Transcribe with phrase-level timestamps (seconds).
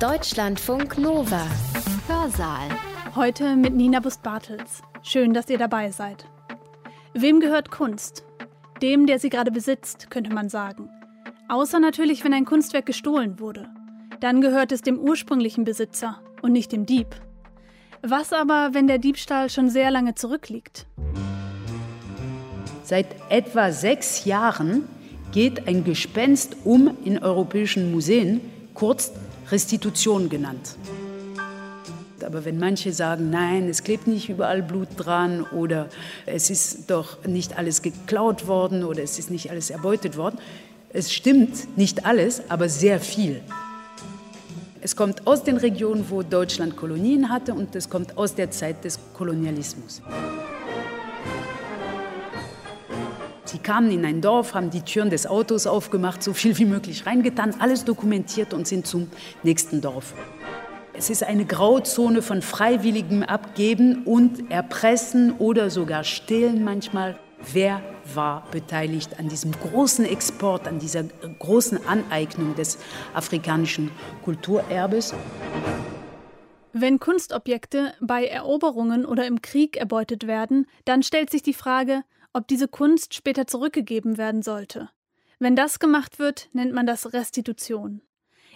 [0.00, 1.46] Deutschlandfunk Nova.
[2.08, 2.68] Hörsaal.
[3.14, 4.82] Heute mit Nina Bust-Bartels.
[5.02, 6.26] Schön, dass ihr dabei seid.
[7.14, 8.24] Wem gehört Kunst?
[8.82, 10.90] Dem, der sie gerade besitzt, könnte man sagen.
[11.48, 13.68] Außer natürlich, wenn ein Kunstwerk gestohlen wurde.
[14.18, 17.14] Dann gehört es dem ursprünglichen Besitzer und nicht dem Dieb.
[18.02, 20.86] Was aber, wenn der Diebstahl schon sehr lange zurückliegt?
[22.82, 24.88] Seit etwa sechs Jahren
[25.30, 28.40] geht ein Gespenst um in europäischen Museen,
[28.74, 29.12] kurz
[29.50, 30.76] Restitution genannt.
[32.24, 35.88] Aber wenn manche sagen, nein, es klebt nicht überall Blut dran oder
[36.26, 40.38] es ist doch nicht alles geklaut worden oder es ist nicht alles erbeutet worden,
[40.90, 43.42] es stimmt nicht alles, aber sehr viel.
[44.80, 48.84] Es kommt aus den Regionen, wo Deutschland Kolonien hatte und es kommt aus der Zeit
[48.84, 50.02] des Kolonialismus.
[53.44, 57.06] Sie kamen in ein Dorf, haben die Türen des Autos aufgemacht, so viel wie möglich
[57.06, 59.08] reingetan, alles dokumentiert und sind zum
[59.42, 60.14] nächsten Dorf.
[60.94, 67.18] Es ist eine Grauzone von freiwilligem Abgeben und Erpressen oder sogar Stehlen manchmal.
[67.52, 67.82] Wer
[68.14, 72.78] war beteiligt an diesem großen Export, an dieser großen Aneignung des
[73.12, 73.90] afrikanischen
[74.24, 75.14] Kulturerbes?
[76.72, 82.02] Wenn Kunstobjekte bei Eroberungen oder im Krieg erbeutet werden, dann stellt sich die Frage,
[82.34, 84.90] ob diese Kunst später zurückgegeben werden sollte.
[85.38, 88.02] Wenn das gemacht wird, nennt man das Restitution.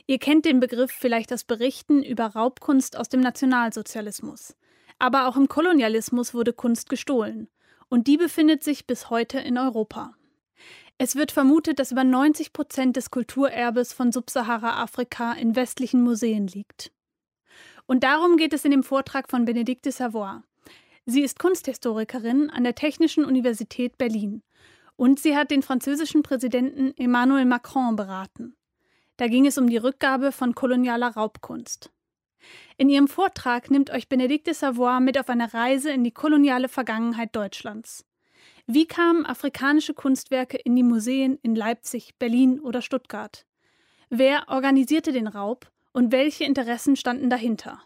[0.06, 4.54] Ihr kennt den Begriff vielleicht aus Berichten über Raubkunst aus dem Nationalsozialismus.
[4.98, 7.48] Aber auch im Kolonialismus wurde Kunst gestohlen
[7.88, 10.14] und die befindet sich bis heute in Europa.
[10.98, 16.90] Es wird vermutet, dass über 90 Prozent des Kulturerbes von Subsahara-Afrika in westlichen Museen liegt.
[17.86, 20.40] Und darum geht es in dem Vortrag von Benedikte Savoy.
[21.10, 24.42] Sie ist Kunsthistorikerin an der Technischen Universität Berlin
[24.96, 28.54] und sie hat den französischen Präsidenten Emmanuel Macron beraten.
[29.16, 31.90] Da ging es um die Rückgabe von kolonialer Raubkunst.
[32.76, 37.34] In ihrem Vortrag nimmt euch Benedikte Savoy mit auf eine Reise in die koloniale Vergangenheit
[37.34, 38.04] Deutschlands.
[38.66, 43.46] Wie kamen afrikanische Kunstwerke in die Museen in Leipzig, Berlin oder Stuttgart?
[44.10, 47.82] Wer organisierte den Raub und welche Interessen standen dahinter?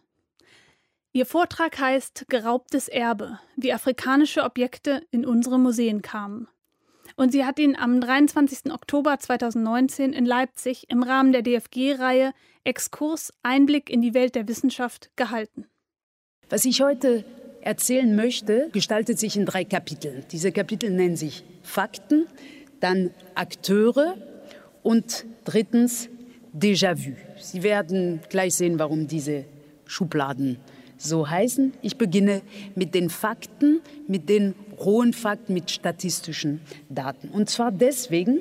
[1.14, 6.48] Ihr Vortrag heißt Geraubtes Erbe, wie afrikanische Objekte in unsere Museen kamen.
[7.16, 8.72] Und sie hat ihn am 23.
[8.72, 12.32] Oktober 2019 in Leipzig im Rahmen der DFG-Reihe
[12.64, 15.66] Exkurs Einblick in die Welt der Wissenschaft gehalten.
[16.48, 17.26] Was ich heute
[17.60, 20.24] erzählen möchte, gestaltet sich in drei Kapiteln.
[20.32, 22.26] Diese Kapitel nennen sich Fakten,
[22.80, 24.16] dann Akteure
[24.82, 26.08] und drittens
[26.54, 27.12] Déjà-vu.
[27.38, 29.44] Sie werden gleich sehen, warum diese
[29.84, 30.56] Schubladen
[31.02, 31.74] so heißen.
[31.82, 32.42] Ich beginne
[32.74, 37.28] mit den Fakten, mit den rohen Fakten, mit statistischen Daten.
[37.28, 38.38] Und zwar deswegen,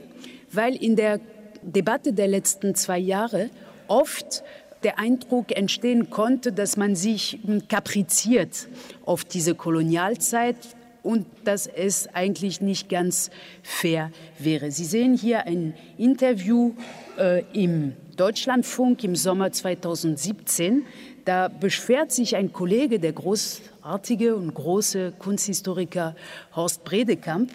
[0.51, 1.19] weil in der
[1.63, 3.50] Debatte der letzten zwei Jahre
[3.88, 4.44] oft
[4.83, 7.39] der Eindruck entstehen konnte, dass man sich
[7.69, 8.67] kapriziert
[9.05, 10.57] auf diese Kolonialzeit
[11.03, 13.31] und dass es eigentlich nicht ganz
[13.63, 14.71] fair wäre.
[14.71, 16.73] Sie sehen hier ein Interview
[17.17, 20.85] äh, im Deutschlandfunk im Sommer 2017.
[21.25, 26.15] Da beschwert sich ein Kollege, der großartige und große Kunsthistoriker
[26.55, 27.51] Horst Bredekamp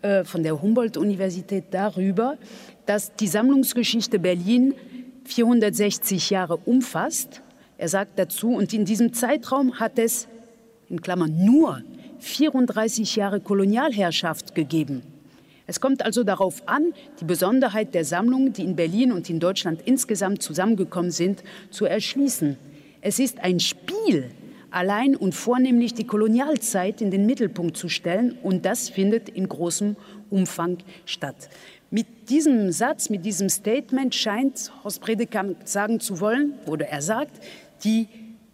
[0.00, 2.38] äh, von der Humboldt-Universität darüber,
[2.86, 4.74] dass die Sammlungsgeschichte Berlin
[5.24, 7.42] 460 Jahre umfasst.
[7.76, 10.26] Er sagt dazu, und in diesem Zeitraum hat es,
[10.88, 11.82] in Klammern, nur
[12.20, 15.02] 34 Jahre Kolonialherrschaft gegeben.
[15.66, 19.82] Es kommt also darauf an, die Besonderheit der Sammlungen, die in Berlin und in Deutschland
[19.84, 22.56] insgesamt zusammengekommen sind, zu erschließen.
[23.02, 24.30] Es ist ein Spiel,
[24.70, 29.96] allein und vornehmlich die Kolonialzeit in den Mittelpunkt zu stellen, und das findet in großem
[30.28, 31.48] Umfang statt.
[31.90, 37.42] Mit diesem Satz, mit diesem Statement scheint Horst Bredekamp sagen zu wollen, oder er sagt,
[37.84, 38.06] die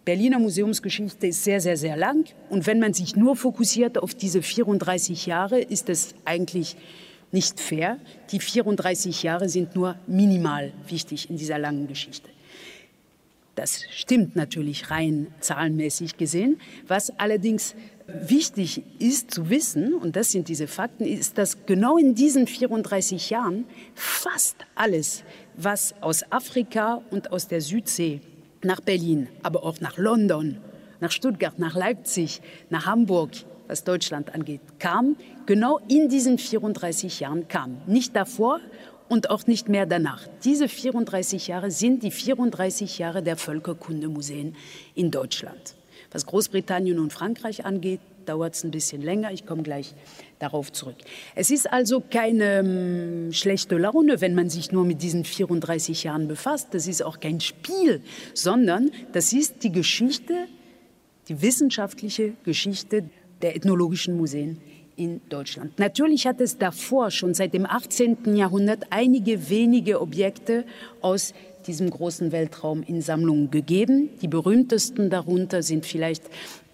[0.05, 2.23] Berliner Museumsgeschichte ist sehr, sehr, sehr lang.
[2.49, 6.77] Und wenn man sich nur fokussiert auf diese 34 Jahre, ist es eigentlich
[7.33, 7.97] nicht fair.
[8.31, 12.29] Die 34 Jahre sind nur minimal wichtig in dieser langen Geschichte.
[13.57, 16.61] Das stimmt natürlich rein zahlenmäßig gesehen.
[16.87, 17.75] Was allerdings
[18.07, 23.29] Wichtig ist zu wissen, und das sind diese Fakten, ist, dass genau in diesen 34
[23.29, 23.65] Jahren
[23.95, 25.25] fast alles,
[25.57, 28.21] was aus Afrika und aus der Südsee
[28.63, 30.57] nach Berlin, aber auch nach London,
[31.01, 33.31] nach Stuttgart, nach Leipzig, nach Hamburg,
[33.67, 37.81] was Deutschland angeht, kam, genau in diesen 34 Jahren kam.
[37.87, 38.61] Nicht davor
[39.09, 40.27] und auch nicht mehr danach.
[40.43, 44.55] Diese 34 Jahre sind die 34 Jahre der Völkerkundemuseen
[44.95, 45.75] in Deutschland.
[46.11, 49.31] Was Großbritannien und Frankreich angeht, dauert es ein bisschen länger.
[49.31, 49.93] Ich komme gleich
[50.39, 50.97] darauf zurück.
[51.35, 56.27] Es ist also keine ähm, schlechte Laune, wenn man sich nur mit diesen 34 Jahren
[56.27, 56.69] befasst.
[56.71, 58.01] Das ist auch kein Spiel,
[58.33, 60.47] sondern das ist die Geschichte,
[61.29, 63.09] die wissenschaftliche Geschichte
[63.41, 64.59] der ethnologischen Museen
[64.97, 65.79] in Deutschland.
[65.79, 68.35] Natürlich hat es davor schon seit dem 18.
[68.35, 70.65] Jahrhundert einige wenige Objekte
[71.01, 71.33] aus
[71.67, 74.09] diesem großen Weltraum in Sammlungen gegeben.
[74.21, 76.23] Die berühmtesten darunter sind vielleicht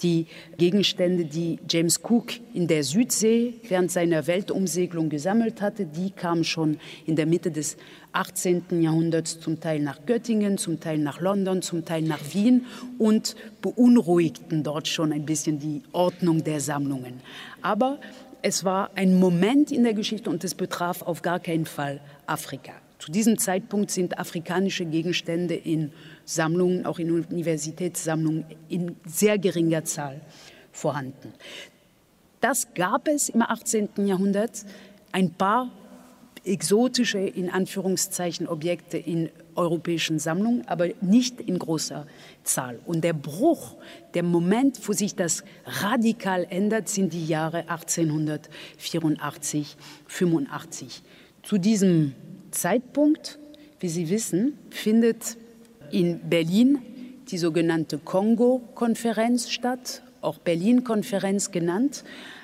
[0.02, 5.86] die Gegenstände, die James Cook in der Südsee während seiner Weltumsegelung gesammelt hatte.
[5.86, 7.78] Die kamen schon in der Mitte des
[8.12, 8.82] 18.
[8.82, 12.66] Jahrhunderts zum Teil nach Göttingen, zum Teil nach London, zum Teil nach Wien
[13.00, 17.22] und beunruhigten dort schon ein bisschen die Ordnung der Sammlungen.
[17.62, 18.00] Aber
[18.44, 22.74] es war ein Moment in der Geschichte und es betraf auf gar keinen Fall Afrika.
[23.04, 25.92] Zu diesem Zeitpunkt sind afrikanische Gegenstände in
[26.24, 30.22] Sammlungen, auch in Universitätssammlungen, in sehr geringer Zahl
[30.72, 31.34] vorhanden.
[32.40, 33.90] Das gab es im 18.
[34.06, 34.64] Jahrhundert.
[35.12, 35.70] Ein paar
[36.46, 42.08] exotische, in Anführungszeichen, Objekte in europäischen Sammlungen, aber nicht in großer
[42.46, 42.80] Zahl.
[42.86, 43.76] Und der Bruch,
[44.14, 49.76] der Moment, wo sich das radikal ändert, sind die Jahre 1884,
[50.08, 51.02] 85.
[51.42, 52.16] Zu diesem
[52.54, 53.40] Zeitpunkt,
[53.80, 55.38] wie Sie wissen, findet
[55.92, 56.80] in Berlin
[57.30, 62.04] die sogenannte Kongo-Konferenz statt, auch Berlin-Konferenz genannt.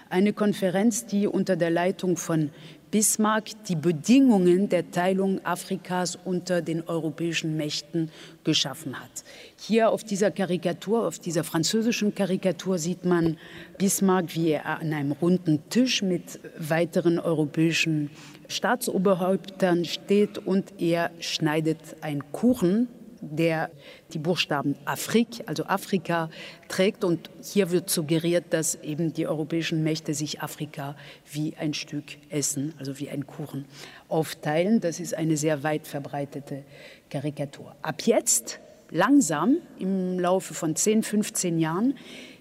[0.09, 2.49] Eine Konferenz, die unter der Leitung von
[2.91, 8.09] Bismarck die Bedingungen der Teilung Afrikas unter den europäischen Mächten
[8.43, 9.23] geschaffen hat.
[9.59, 13.37] Hier auf dieser Karikatur, auf dieser französischen Karikatur sieht man
[13.77, 18.09] Bismarck, wie er an einem runden Tisch mit weiteren europäischen
[18.47, 22.87] Staatsoberhäuptern steht und er schneidet einen Kuchen,
[23.21, 23.69] der
[24.13, 26.29] die Buchstaben Afrik, also Afrika,
[26.67, 27.03] trägt.
[27.03, 30.95] Und hier wird suggeriert, dass eben die europäischen Mächte sich Afrika
[31.31, 33.65] wie ein Stück Essen, also wie ein Kuchen,
[34.07, 34.79] aufteilen.
[34.79, 36.63] Das ist eine sehr weit verbreitete
[37.09, 37.75] Karikatur.
[37.81, 41.97] Ab jetzt, langsam, im Laufe von 10, 15 Jahren,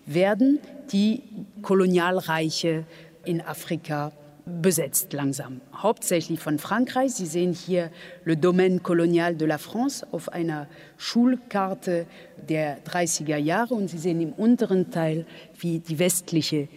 [0.06, 0.58] werden
[0.92, 1.22] die
[1.62, 2.84] Kolonialreiche
[3.24, 4.12] in Afrika
[4.48, 5.60] besetzt langsam.
[5.74, 7.12] Hauptsächlich von Frankreich.
[7.12, 7.90] Sie sehen hier
[8.24, 12.06] Le Domaine Colonial de la France auf einer Schulkarte
[12.48, 15.26] der 30er Jahre und Sie sehen im unteren Teil,
[15.58, 16.68] wie die westliche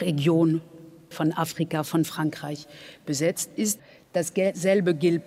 [0.00, 0.62] Region
[1.10, 2.66] von Afrika, von Frankreich
[3.06, 3.80] besetzt ist.
[4.12, 5.22] Dasselbe gilt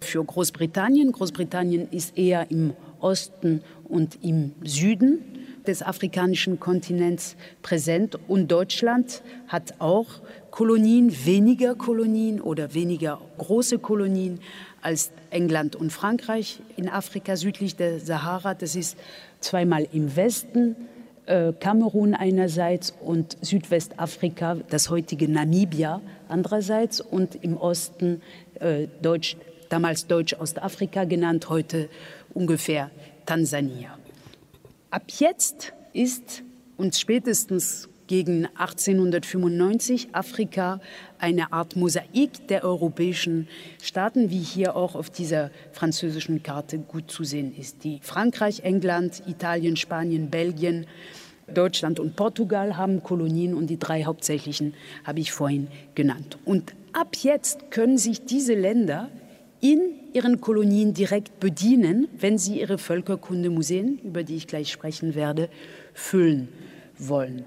[0.00, 1.12] für Großbritannien.
[1.12, 5.20] Großbritannien ist eher im Osten und im Süden
[5.66, 10.06] des afrikanischen Kontinents präsent und Deutschland hat auch
[10.54, 14.38] Kolonien, weniger Kolonien oder weniger große Kolonien
[14.82, 18.54] als England und Frankreich in Afrika südlich der Sahara.
[18.54, 18.96] Das ist
[19.40, 20.76] zweimal im Westen,
[21.26, 28.22] äh, Kamerun einerseits und Südwestafrika, das heutige Namibia andererseits und im Osten
[28.60, 29.36] äh, Deutsch,
[29.70, 31.88] damals Deutsch-Ostafrika genannt, heute
[32.32, 32.92] ungefähr
[33.26, 33.98] Tansania.
[34.92, 36.44] Ab jetzt ist
[36.76, 40.80] uns spätestens gegen 1895 Afrika
[41.18, 43.48] eine Art Mosaik der europäischen
[43.82, 47.84] Staaten, wie hier auch auf dieser französischen Karte gut zu sehen ist.
[47.84, 50.86] Die Frankreich, England, Italien, Spanien, Belgien,
[51.52, 54.74] Deutschland und Portugal haben Kolonien und die drei hauptsächlichen
[55.04, 56.38] habe ich vorhin genannt.
[56.44, 59.10] Und ab jetzt können sich diese Länder
[59.60, 59.80] in
[60.12, 65.48] ihren Kolonien direkt bedienen, wenn sie ihre Völkerkundemuseen, über die ich gleich sprechen werde,
[65.92, 66.48] füllen
[66.98, 67.44] wollen.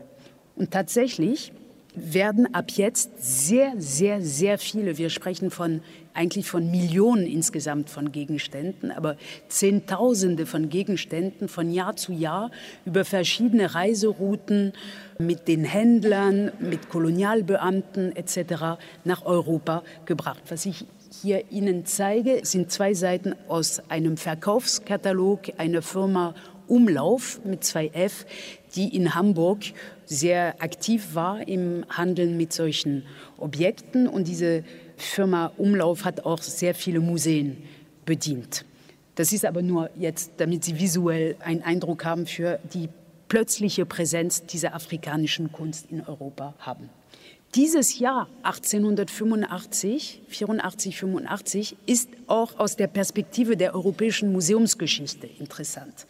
[0.57, 1.53] Und tatsächlich
[1.93, 5.81] werden ab jetzt sehr, sehr, sehr viele, wir sprechen von
[6.13, 9.17] eigentlich von Millionen insgesamt von Gegenständen, aber
[9.49, 12.49] Zehntausende von Gegenständen von Jahr zu Jahr
[12.85, 14.73] über verschiedene Reiserouten
[15.19, 18.79] mit den Händlern, mit Kolonialbeamten etc.
[19.03, 20.41] nach Europa gebracht.
[20.49, 20.85] Was ich
[21.21, 26.33] hier Ihnen zeige, sind zwei Seiten aus einem Verkaufskatalog einer Firma
[26.67, 28.25] Umlauf mit zwei F,
[28.75, 29.59] die in Hamburg
[30.05, 33.03] sehr aktiv war im Handeln mit solchen
[33.37, 34.07] Objekten.
[34.07, 34.63] Und diese
[34.97, 37.57] Firma Umlauf hat auch sehr viele Museen
[38.05, 38.65] bedient.
[39.15, 42.89] Das ist aber nur jetzt, damit Sie visuell einen Eindruck haben für die
[43.27, 46.89] plötzliche Präsenz dieser afrikanischen Kunst in Europa haben.
[47.55, 56.07] Dieses Jahr 1885, 84, 85 ist auch aus der Perspektive der europäischen Museumsgeschichte interessant.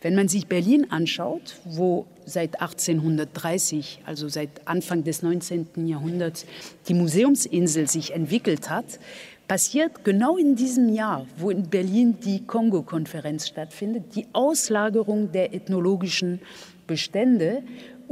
[0.00, 5.86] Wenn man sich Berlin anschaut, wo seit 1830, also seit Anfang des 19.
[5.86, 6.46] Jahrhunderts,
[6.88, 8.98] die Museumsinsel sich entwickelt hat,
[9.46, 16.40] passiert genau in diesem Jahr, wo in Berlin die Kongo-Konferenz stattfindet, die Auslagerung der ethnologischen
[16.86, 17.62] Bestände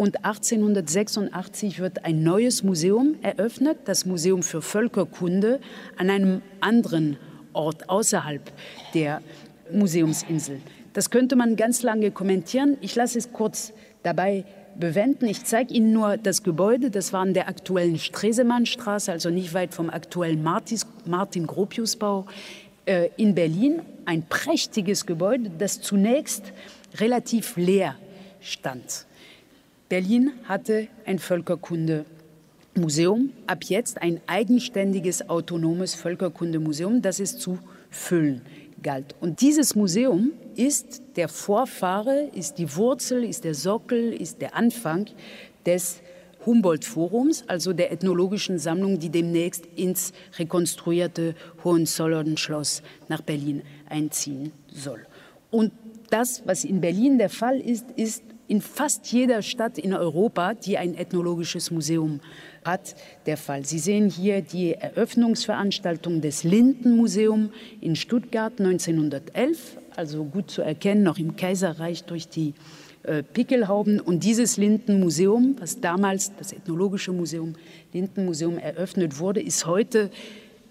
[0.00, 5.61] Und 1886 wird ein neues Museum eröffnet, das Museum für Völkerkunde,
[5.99, 7.19] an einem anderen
[7.52, 8.40] Ort außerhalb
[8.95, 9.21] der
[9.71, 10.62] Museumsinsel.
[10.95, 12.78] Das könnte man ganz lange kommentieren.
[12.80, 15.26] Ich lasse es kurz dabei bewenden.
[15.26, 16.90] Ich zeige Ihnen nur das Gebäude.
[16.90, 22.25] Das war in der aktuellen Stresemannstraße, also nicht weit vom aktuellen Martin-Gropius-Bau
[22.87, 23.83] äh, in Berlin.
[24.07, 26.54] Ein prächtiges Gebäude, das zunächst
[26.99, 27.97] relativ leer
[28.40, 29.04] stand.
[29.91, 37.59] Berlin hatte ein Völkerkundemuseum, ab jetzt ein eigenständiges, autonomes Völkerkundemuseum, das es zu
[37.91, 38.43] füllen
[38.85, 39.17] galt.
[39.21, 45.07] Und dieses Museum ist der Vorfahre, ist die Wurzel, ist der Sockel, ist der Anfang
[45.67, 46.01] des
[46.47, 55.05] Humboldt-Forums, also der ethnologischen Sammlung, die demnächst ins rekonstruierte Hohenzollern-Schloss nach Berlin einziehen soll.
[55.51, 55.73] Und
[56.11, 60.76] das, was in Berlin der Fall ist, ist in fast jeder Stadt in Europa, die
[60.76, 62.19] ein ethnologisches Museum
[62.64, 63.64] hat, der Fall.
[63.64, 71.19] Sie sehen hier die Eröffnungsveranstaltung des Lindenmuseums in Stuttgart 1911, also gut zu erkennen, noch
[71.19, 72.54] im Kaiserreich durch die
[73.04, 74.00] äh, Pickelhauben.
[74.00, 77.54] Und dieses Lindenmuseum, was damals das Ethnologische Museum,
[77.92, 80.11] Lindenmuseum eröffnet wurde, ist heute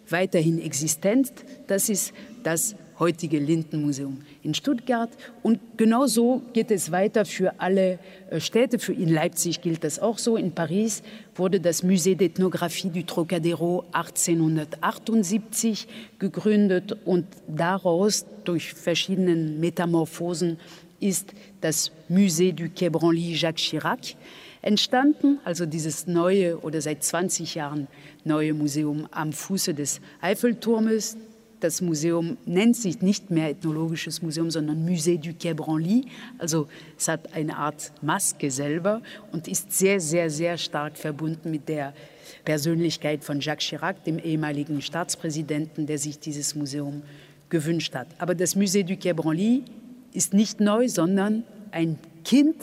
[0.09, 1.31] weiterhin existent.
[1.67, 2.11] Das ist
[2.43, 5.09] das heutige Lindenmuseum in Stuttgart.
[5.41, 8.77] Und genauso geht es weiter für alle äh, Städte.
[8.79, 10.35] Für in Leipzig gilt das auch so.
[10.35, 11.01] In Paris
[11.35, 15.87] wurde das Musée d'Ethnographie du Trocadero 1878
[16.19, 20.57] gegründet und daraus durch verschiedene Metamorphosen
[20.99, 24.15] ist das Musée du Quai Branly Jacques Chirac
[24.61, 27.87] entstanden, also dieses neue oder seit 20 Jahren
[28.25, 31.17] neue Museum am Fuße des Eiffelturmes.
[31.59, 36.05] Das Museum nennt sich nicht mehr Ethnologisches Museum, sondern Musée du Quai Branly.
[36.37, 39.01] Also es hat eine Art Maske selber
[39.33, 41.93] und ist sehr, sehr, sehr stark verbunden mit der
[42.45, 47.01] Persönlichkeit von Jacques Chirac, dem ehemaligen Staatspräsidenten, der sich dieses Museum
[47.49, 48.07] gewünscht hat.
[48.19, 49.63] Aber das Musée du Quai Branly
[50.13, 52.55] ist nicht neu, sondern ein Kind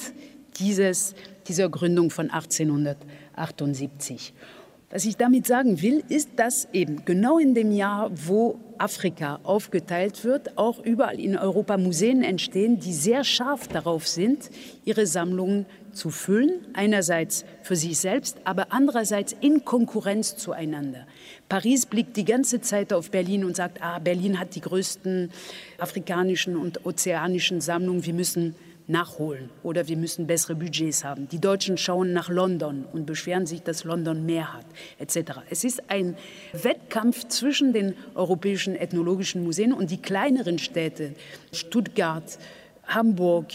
[0.59, 1.15] dieses,
[1.49, 4.33] dieser Gründung von 1878.
[4.97, 10.25] Was ich damit sagen will, ist, dass eben genau in dem Jahr, wo Afrika aufgeteilt
[10.25, 14.49] wird, auch überall in Europa Museen entstehen, die sehr scharf darauf sind,
[14.87, 21.07] ihre Sammlungen zu füllen, einerseits für sich selbst, aber andererseits in Konkurrenz zueinander.
[21.51, 25.31] Paris blickt die ganze Zeit auf Berlin und sagt, ah, Berlin hat die größten
[25.77, 28.55] afrikanischen und ozeanischen Sammlungen, wir müssen
[28.89, 31.29] nachholen oder wir müssen bessere Budgets haben.
[31.29, 34.67] Die Deutschen schauen nach London und beschweren sich, dass London mehr hat,
[34.99, 35.41] etc.
[35.51, 36.17] Es ist ein
[36.53, 41.15] Wettkampf zwischen den europäischen ethnologischen Museen und die kleineren Städte,
[41.53, 42.39] Stuttgart,
[42.87, 43.47] Hamburg,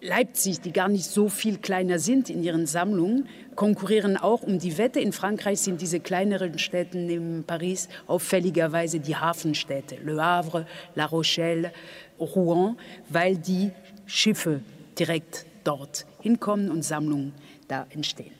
[0.00, 4.78] Leipzig, die gar nicht so viel kleiner sind in ihren Sammlungen, konkurrieren auch um die
[4.78, 5.00] Wette.
[5.00, 11.72] In Frankreich sind diese kleineren Städte neben Paris auffälligerweise die Hafenstädte, Le Havre, La Rochelle,
[12.20, 12.76] Rouen,
[13.08, 13.72] weil die
[14.04, 14.60] Schiffe
[14.98, 17.32] direkt dort hinkommen und Sammlungen
[17.68, 18.32] da entstehen.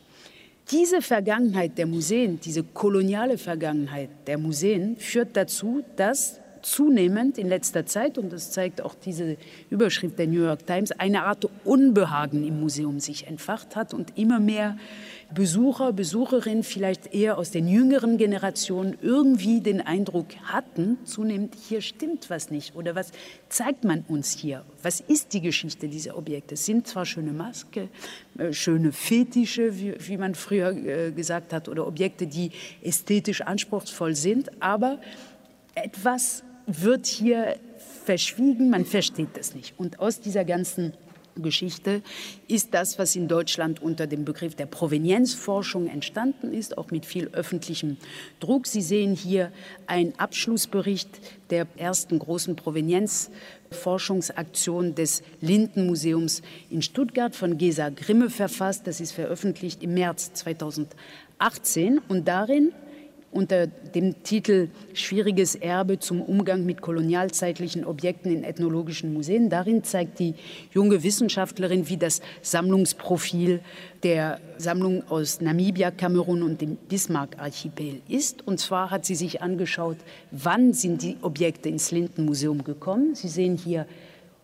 [0.70, 7.86] Diese Vergangenheit der Museen, diese koloniale Vergangenheit der Museen führt dazu, dass zunehmend in letzter
[7.86, 9.36] Zeit, und das zeigt auch diese
[9.70, 14.40] Überschrift der New York Times, eine Art Unbehagen im Museum sich entfacht hat und immer
[14.40, 14.76] mehr
[15.34, 22.30] Besucher, Besucherinnen, vielleicht eher aus den jüngeren Generationen, irgendwie den Eindruck hatten, zunehmend, hier stimmt
[22.30, 23.10] was nicht oder was
[23.48, 24.64] zeigt man uns hier?
[24.82, 26.54] Was ist die Geschichte dieser Objekte?
[26.54, 27.88] Es sind zwar schöne Maske,
[28.38, 32.52] äh, schöne Fetische, wie, wie man früher äh, gesagt hat, oder Objekte, die
[32.82, 34.98] ästhetisch anspruchsvoll sind, aber
[35.74, 37.56] etwas wird hier
[38.04, 39.74] verschwiegen, man versteht das nicht.
[39.76, 40.92] Und aus dieser ganzen
[41.42, 42.02] Geschichte
[42.48, 47.28] ist das, was in Deutschland unter dem Begriff der Provenienzforschung entstanden ist, auch mit viel
[47.32, 47.96] öffentlichem
[48.40, 48.66] Druck.
[48.66, 49.52] Sie sehen hier
[49.86, 51.08] einen Abschlussbericht
[51.50, 58.86] der ersten großen Provenienzforschungsaktion des Lindenmuseums in Stuttgart von Gesa Grimme verfasst.
[58.86, 62.72] Das ist veröffentlicht im März 2018 und darin
[63.36, 69.50] unter dem Titel Schwieriges Erbe zum Umgang mit kolonialzeitlichen Objekten in ethnologischen Museen.
[69.50, 70.34] Darin zeigt die
[70.72, 73.60] junge Wissenschaftlerin, wie das Sammlungsprofil
[74.02, 78.46] der Sammlung aus Namibia, Kamerun und dem Bismarck-Archipel ist.
[78.46, 79.98] Und zwar hat sie sich angeschaut,
[80.30, 83.14] wann sind die Objekte ins Lindenmuseum gekommen.
[83.14, 83.86] Sie sehen hier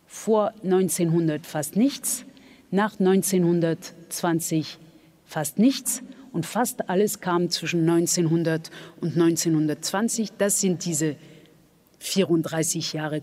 [0.06, 2.25] vor 1900 fast nichts,
[2.70, 4.78] nach 1920
[5.25, 8.70] fast nichts und fast alles kam zwischen 1900
[9.00, 10.32] und 1920.
[10.38, 11.16] Das sind diese
[11.98, 13.20] 34 Jahre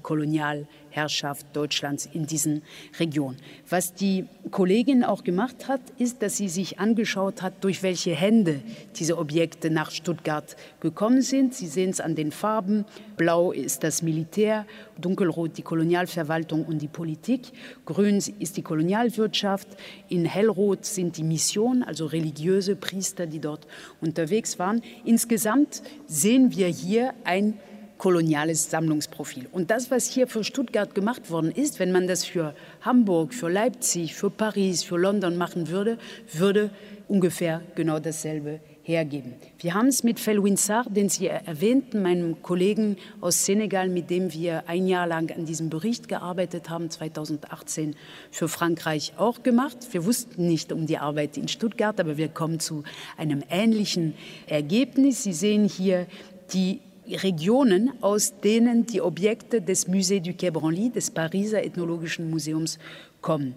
[0.89, 2.61] Kolonialherrschaft Deutschlands in diesen
[2.99, 3.37] Regionen.
[3.69, 8.61] Was die Kollegin auch gemacht hat, ist, dass sie sich angeschaut hat, durch welche Hände
[8.95, 11.53] diese Objekte nach Stuttgart gekommen sind.
[11.53, 12.85] Sie sehen es an den Farben.
[13.17, 14.65] Blau ist das Militär,
[14.99, 17.41] dunkelrot die Kolonialverwaltung und die Politik,
[17.85, 19.67] grün ist die Kolonialwirtschaft,
[20.07, 23.67] in hellrot sind die Missionen, also religiöse Priester, die dort
[24.01, 24.81] unterwegs waren.
[25.05, 27.59] Insgesamt sehen wir hier ein
[27.99, 29.45] koloniales Sammlungsprofil.
[29.51, 33.49] Und das, was hier für Stuttgart gemacht worden ist, wenn man das für Hamburg, für
[33.49, 35.99] Leipzig, für Paris, für London machen würde,
[36.33, 36.71] würde
[37.07, 39.35] ungefähr genau dasselbe hergeben.
[39.59, 44.67] Wir haben es mit Felwinsar, den Sie erwähnten, meinem Kollegen aus Senegal, mit dem wir
[44.67, 47.95] ein Jahr lang an diesem Bericht gearbeitet haben, 2018
[48.31, 49.77] für Frankreich auch gemacht.
[49.91, 52.83] Wir wussten nicht um die Arbeit in Stuttgart, aber wir kommen zu
[53.17, 54.15] einem ähnlichen
[54.47, 55.23] Ergebnis.
[55.23, 56.07] Sie sehen hier
[56.53, 56.79] die
[57.15, 62.79] Regionen, aus denen die Objekte des Musée du Quai Branly, des Pariser Ethnologischen Museums,
[63.21, 63.55] kommen.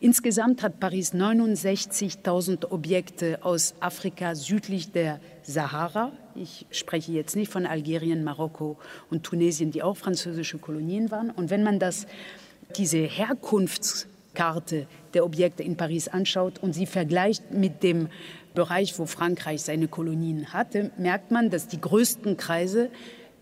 [0.00, 6.12] Insgesamt hat Paris 69.000 Objekte aus Afrika südlich der Sahara.
[6.34, 8.76] Ich spreche jetzt nicht von Algerien, Marokko
[9.10, 11.30] und Tunesien, die auch französische Kolonien waren.
[11.30, 12.06] Und wenn man das,
[12.76, 18.08] diese Herkunftskarte der Objekte in Paris anschaut und sie vergleicht mit dem
[18.54, 22.90] Bereich, wo Frankreich seine Kolonien hatte, merkt man, dass die größten Kreise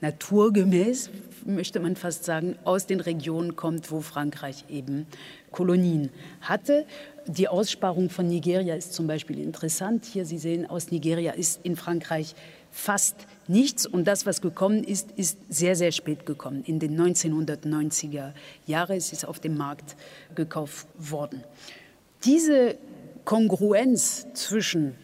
[0.02, 1.10] naturgemäß,
[1.46, 5.06] möchte man fast sagen, aus den Regionen kommt, wo Frankreich eben
[5.52, 6.84] Kolonien hatte.
[7.26, 10.04] Die Aussparung von Nigeria ist zum Beispiel interessant.
[10.04, 12.34] Hier Sie sehen, aus Nigeria ist in Frankreich
[12.72, 13.14] fast
[13.46, 13.86] nichts.
[13.86, 16.64] Und das, was gekommen ist, ist sehr, sehr spät gekommen.
[16.64, 18.32] In den 1990er
[18.66, 19.94] Jahren ist es auf dem Markt
[20.34, 21.44] gekauft worden.
[22.24, 22.76] Diese
[23.24, 24.96] Kongruenz zwischen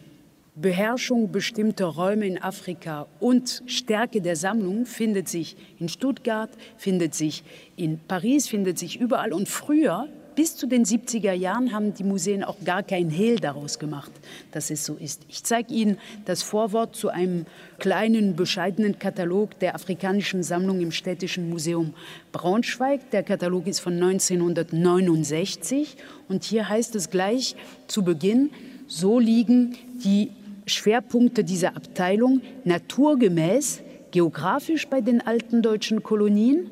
[0.61, 7.45] Beherrschung bestimmter Räume in Afrika und Stärke der Sammlung findet sich in Stuttgart, findet sich
[7.77, 9.31] in Paris, findet sich überall.
[9.31, 13.79] Und früher, bis zu den 70er Jahren, haben die Museen auch gar kein Hehl daraus
[13.79, 14.11] gemacht,
[14.51, 15.21] dass es so ist.
[15.29, 17.45] Ich zeige Ihnen das Vorwort zu einem
[17.77, 21.93] kleinen, bescheidenen Katalog der afrikanischen Sammlung im Städtischen Museum
[22.33, 23.11] Braunschweig.
[23.11, 25.95] Der Katalog ist von 1969
[26.27, 27.55] und hier heißt es gleich
[27.87, 28.49] zu Beginn,
[28.87, 30.31] so liegen die
[30.69, 36.69] Schwerpunkte dieser Abteilung naturgemäß geografisch bei den alten deutschen Kolonien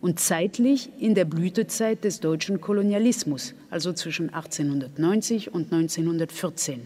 [0.00, 6.80] und zeitlich in der Blütezeit des deutschen Kolonialismus, also zwischen 1890 und 1914.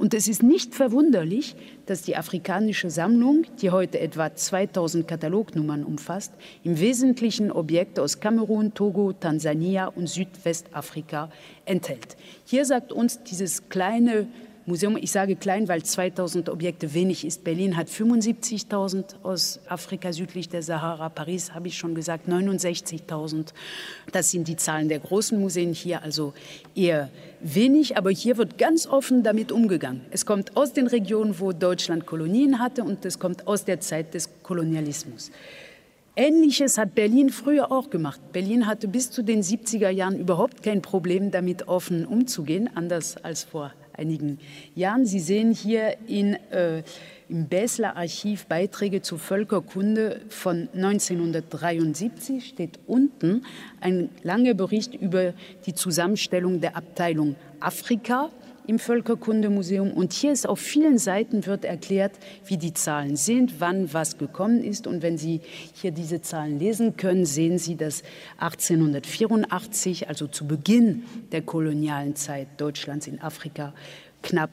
[0.00, 6.32] Und es ist nicht verwunderlich, dass die afrikanische Sammlung, die heute etwa 2000 Katalognummern umfasst,
[6.64, 11.30] im Wesentlichen Objekte aus Kamerun, Togo, Tansania und Südwestafrika
[11.66, 12.16] enthält.
[12.46, 14.26] Hier sagt uns dieses kleine
[14.70, 17.42] Museum, ich sage klein, weil 2000 Objekte wenig ist.
[17.42, 21.08] Berlin hat 75.000 aus Afrika südlich der Sahara.
[21.08, 23.48] Paris, habe ich schon gesagt, 69.000.
[24.12, 26.34] Das sind die Zahlen der großen Museen hier, also
[26.76, 27.96] eher wenig.
[27.98, 30.02] Aber hier wird ganz offen damit umgegangen.
[30.12, 34.14] Es kommt aus den Regionen, wo Deutschland Kolonien hatte und es kommt aus der Zeit
[34.14, 35.32] des Kolonialismus.
[36.14, 38.20] Ähnliches hat Berlin früher auch gemacht.
[38.32, 43.42] Berlin hatte bis zu den 70er Jahren überhaupt kein Problem damit offen umzugehen, anders als
[43.42, 44.38] vor einigen
[44.74, 45.06] Jahren.
[45.06, 46.82] Sie sehen hier in, äh,
[47.28, 53.44] im Basler Archiv Beiträge zur Völkerkunde von 1973, steht unten
[53.80, 55.34] ein langer Bericht über
[55.66, 58.30] die Zusammenstellung der Abteilung Afrika
[58.70, 59.90] im Völkerkundemuseum.
[59.90, 62.12] Und hier ist auf vielen Seiten wird erklärt,
[62.46, 64.86] wie die Zahlen sind, wann was gekommen ist.
[64.86, 65.40] Und wenn Sie
[65.74, 68.04] hier diese Zahlen lesen können, sehen Sie, dass
[68.38, 71.02] 1884, also zu Beginn
[71.32, 73.74] der kolonialen Zeit Deutschlands in Afrika,
[74.22, 74.50] knapp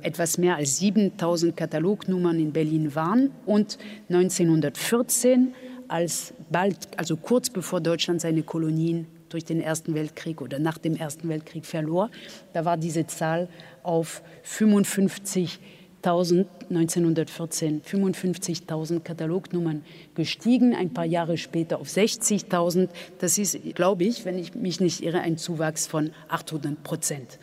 [0.00, 5.54] etwas mehr als 7000 Katalognummern in Berlin waren und 1914
[5.88, 10.96] als bald, also kurz bevor Deutschland seine Kolonien durch den Ersten Weltkrieg oder nach dem
[10.96, 12.10] Ersten Weltkrieg verlor.
[12.52, 13.48] Da war diese Zahl
[13.82, 15.60] auf 55
[16.06, 19.84] 1914 55.000 Katalognummern
[20.14, 22.88] gestiegen, ein paar Jahre später auf 60.000.
[23.18, 27.38] Das ist, glaube ich, wenn ich mich nicht irre, ein Zuwachs von 800 Prozent.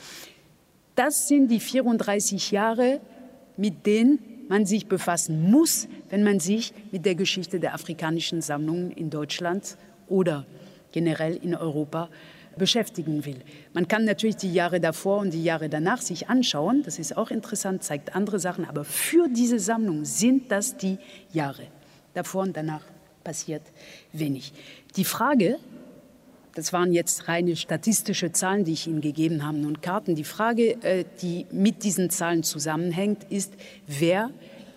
[0.96, 3.02] Das sind die 34 Jahre,
[3.58, 8.92] mit denen man sich befassen muss, wenn man sich mit der Geschichte der afrikanischen Sammlungen
[8.92, 10.46] in Deutschland oder
[10.94, 12.08] generell in Europa
[12.58, 13.42] beschäftigen will.
[13.74, 16.84] Man kann natürlich die Jahre davor und die Jahre danach sich anschauen.
[16.84, 18.66] Das ist auch interessant, zeigt andere Sachen.
[18.66, 20.98] Aber für diese Sammlung sind das die
[21.34, 21.64] Jahre.
[22.14, 22.84] Davor und danach
[23.24, 23.64] passiert
[24.12, 24.54] wenig.
[24.96, 25.58] Die Frage,
[26.56, 30.14] das waren jetzt reine statistische Zahlen, die ich Ihnen gegeben habe und Karten.
[30.14, 33.54] Die Frage, äh, die mit diesen Zahlen zusammenhängt, ist,
[33.88, 34.30] wer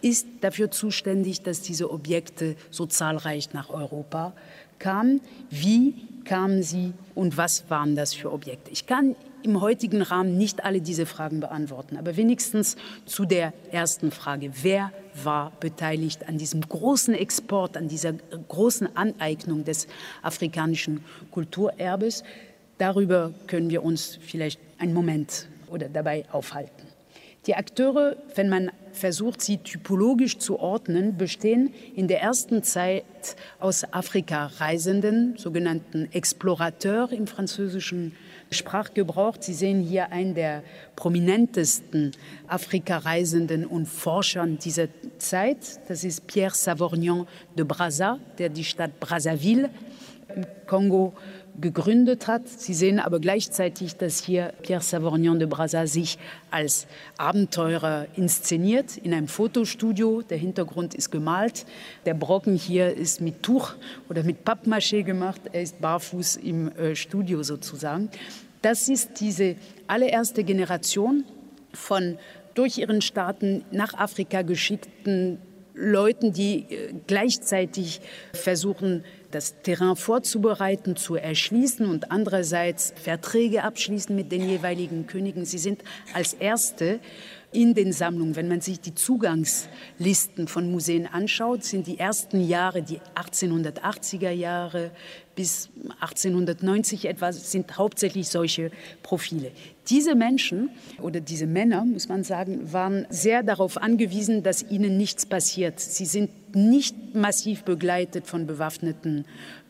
[0.06, 4.34] ist dafür zuständig, dass diese Objekte so zahlreich nach Europa
[4.78, 5.20] kamen.
[5.50, 8.70] Wie kamen sie und was waren das für Objekte?
[8.70, 14.12] Ich kann im heutigen Rahmen nicht alle diese Fragen beantworten, aber wenigstens zu der ersten
[14.12, 14.52] Frage.
[14.62, 14.92] Wer
[15.24, 19.88] war beteiligt an diesem großen Export, an dieser großen Aneignung des
[20.22, 22.22] afrikanischen Kulturerbes?
[22.78, 26.86] Darüber können wir uns vielleicht einen Moment oder dabei aufhalten.
[27.46, 33.04] Die Akteure, wenn man versucht, sie typologisch zu ordnen, bestehen in der ersten Zeit
[33.60, 38.12] aus Afrika Reisenden, sogenannten Explorateurs im französischen
[38.50, 39.36] Sprachgebrauch.
[39.40, 40.62] Sie sehen hier einen der
[40.94, 42.12] prominentesten
[42.48, 45.58] Afrika-Reisenden und Forschern dieser Zeit.
[45.88, 49.70] Das ist Pierre Savorgnan de Brazza, der die Stadt Brazzaville
[50.34, 51.14] im Kongo
[51.60, 52.48] gegründet hat.
[52.48, 56.18] Sie sehen aber gleichzeitig, dass hier Pierre Savorgnan de Brazza sich
[56.50, 60.22] als Abenteurer inszeniert in einem Fotostudio.
[60.22, 61.66] Der Hintergrund ist gemalt.
[62.04, 63.74] Der Brocken hier ist mit Tuch
[64.08, 65.40] oder mit Pappmaché gemacht.
[65.52, 68.10] Er ist barfuß im äh, Studio sozusagen.
[68.62, 71.24] Das ist diese allererste Generation
[71.72, 72.18] von
[72.54, 75.38] durch ihren Staaten nach Afrika geschickten
[75.76, 78.00] Leuten, die äh, gleichzeitig
[78.32, 79.04] versuchen,
[79.36, 85.44] das Terrain vorzubereiten, zu erschließen und andererseits Verträge abschließen mit den jeweiligen Königen.
[85.44, 87.00] Sie sind als Erste
[87.52, 92.82] in den Sammlungen, wenn man sich die Zugangslisten von Museen anschaut, sind die ersten Jahre,
[92.82, 94.90] die 1880er Jahre
[95.34, 95.68] bis
[96.00, 98.70] 1890 etwa, sind hauptsächlich solche
[99.02, 99.52] Profile.
[99.88, 100.70] Diese Menschen
[101.00, 105.78] oder diese Männer, muss man sagen, waren sehr darauf angewiesen, dass ihnen nichts passiert.
[105.78, 109.26] Sie sind nicht massiv begleitet von bewaffneten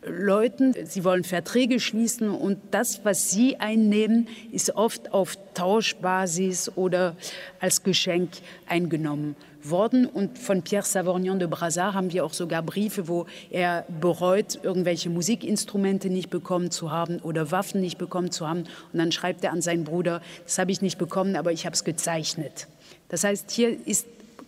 [0.06, 0.74] Leuten.
[0.84, 7.16] Sie wollen Verträge schließen und das, was sie einnehmen, ist oft auf Tauschbasis oder
[7.60, 8.30] als Geschenk
[8.66, 9.36] eingenommen
[9.70, 10.06] worden.
[10.06, 15.10] Und von Pierre Savorgnan de Brazza haben wir auch sogar Briefe, wo er bereut, irgendwelche
[15.10, 18.60] Musikinstrumente nicht bekommen zu haben oder Waffen nicht bekommen zu haben.
[18.92, 21.74] Und dann schreibt er an seinen Bruder, das habe ich nicht bekommen, aber ich habe
[21.74, 22.68] es gezeichnet.
[23.08, 24.06] Das heißt, hier ist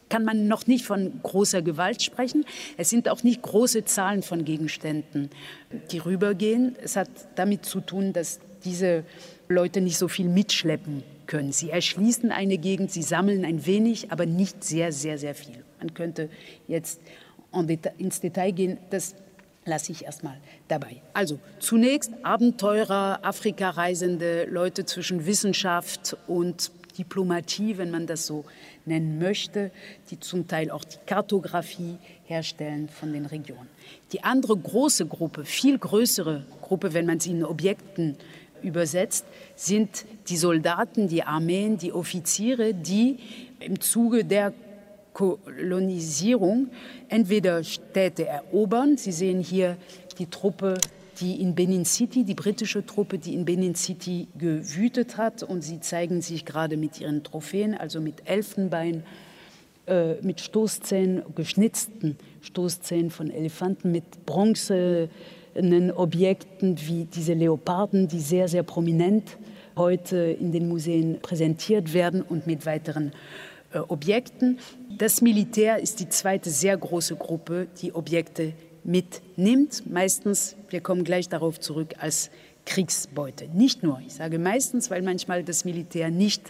[0.09, 2.47] kann man noch nicht von großer Gewalt sprechen.
[2.79, 5.29] Es sind auch nicht große Zahlen von Gegenständen,
[5.91, 6.77] die rübergehen.
[6.83, 9.05] Es hat damit zu tun, dass diese
[9.49, 11.53] Leute nicht so viel mitschleppen können.
[11.53, 15.63] Sie erschließen eine Gegend, sie sammeln ein wenig, aber nicht sehr, sehr, sehr viel.
[15.79, 16.29] Man könnte
[16.67, 17.01] jetzt
[17.99, 18.79] ins Detail gehen.
[18.91, 19.15] Das
[19.65, 20.97] lasse ich erstmal dabei.
[21.15, 28.45] Also zunächst Abenteurer, Afrika-Reisende, Leute zwischen Wissenschaft und Diplomatie, wenn man das so
[28.85, 29.71] nennen möchte,
[30.11, 33.69] die zum Teil auch die Kartografie herstellen von den Regionen.
[34.13, 38.17] Die andere große Gruppe, viel größere Gruppe, wenn man sie in Objekten
[38.63, 43.19] übersetzt, sind die Soldaten, die Armeen, die Offiziere, die
[43.61, 44.53] im Zuge der
[45.13, 46.69] Kolonisierung
[47.09, 49.77] entweder Städte erobern, Sie sehen hier
[50.19, 50.79] die Truppe
[51.21, 55.43] die in Benin City, die britische Truppe, die in Benin City gewütet hat.
[55.43, 59.03] Und sie zeigen sich gerade mit ihren Trophäen, also mit Elfenbein,
[59.87, 68.49] äh, mit Stoßzähnen, geschnitzten Stoßzähnen von Elefanten, mit bronzenen Objekten wie diese Leoparden, die sehr,
[68.49, 69.39] sehr prominent
[69.79, 73.13] heute in den Museen präsentiert werden und mit weiteren
[73.73, 74.59] äh, Objekten.
[74.99, 78.53] Das Militär ist die zweite sehr große Gruppe, die Objekte
[78.85, 82.31] mitnimmt, meistens, wir kommen gleich darauf zurück, als
[82.65, 83.49] Kriegsbeute.
[83.49, 86.43] Nicht nur, ich sage meistens, weil manchmal das Militär nicht,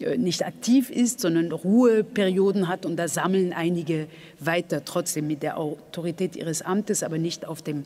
[0.00, 4.06] äh, nicht aktiv ist, sondern Ruheperioden hat und da sammeln einige
[4.40, 7.84] weiter, trotzdem mit der Autorität ihres Amtes, aber nicht auf dem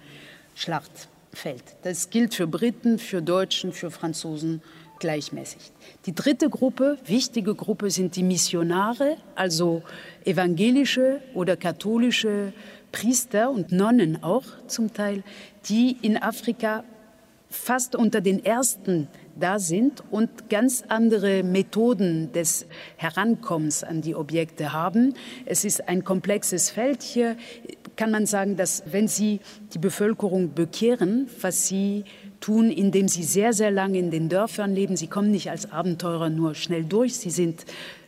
[0.54, 1.64] Schlachtfeld.
[1.82, 4.62] Das gilt für Briten, für Deutschen, für Franzosen
[5.00, 5.72] gleichmäßig.
[6.06, 9.82] Die dritte Gruppe, wichtige Gruppe, sind die Missionare, also
[10.24, 12.52] evangelische oder katholische
[12.92, 15.22] Priester und Nonnen auch zum Teil,
[15.68, 16.84] die in Afrika
[17.48, 19.08] fast unter den ersten
[19.38, 25.14] da sind und ganz andere Methoden des Herankommens an die Objekte haben.
[25.46, 27.02] Es ist ein komplexes Feld.
[27.02, 27.36] Hier
[27.96, 29.40] kann man sagen, dass wenn Sie
[29.74, 32.04] die Bevölkerung bekehren, was Sie
[32.40, 36.30] tun, indem Sie sehr, sehr lange in den Dörfern leben, Sie kommen nicht als Abenteurer
[36.30, 37.64] nur schnell durch, Sie sind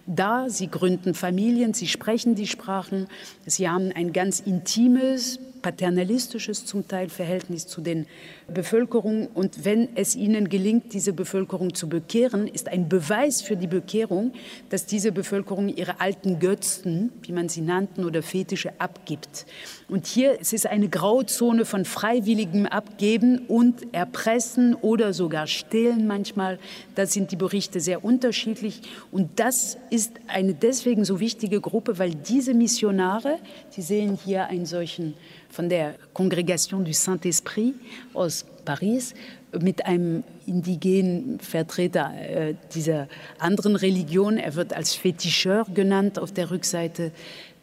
[0.07, 3.07] da, sie gründen Familien, sie sprechen die Sprachen,
[3.47, 8.07] sie haben ein ganz intimes paternalistisches zum Teil Verhältnis zu den
[8.53, 9.29] Bevölkerungen.
[9.29, 14.33] Und wenn es ihnen gelingt, diese Bevölkerung zu bekehren, ist ein Beweis für die Bekehrung,
[14.69, 19.47] dass diese Bevölkerung ihre alten Götzen, wie man sie nannten, oder Fetische abgibt.
[19.89, 26.59] Und hier es ist eine Grauzone von freiwilligem Abgeben und Erpressen oder sogar Stehlen manchmal.
[26.95, 28.83] Da sind die Berichte sehr unterschiedlich.
[29.13, 33.39] Und das ist eine deswegen so wichtige Gruppe, weil diese Missionare,
[33.71, 35.15] Sie sehen hier einen solchen
[35.53, 37.75] von der Congregation du Saint-Esprit
[38.15, 39.15] aus Paris
[39.61, 43.07] mit einem indigenen Vertreter äh, dieser
[43.39, 44.39] anderen Religion.
[44.39, 47.13] Er wird als Fetischeur genannt auf der Rückseite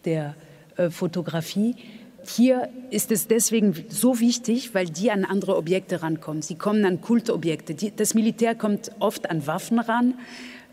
[0.06, 0.36] der
[0.78, 1.76] äh, Fotografie.
[2.28, 6.44] Hier ist es deswegen so wichtig, weil die an andere Objekte rankommen.
[6.44, 7.74] Sie kommen an Kultobjekte.
[7.96, 10.14] Das Militär kommt oft an Waffen ran.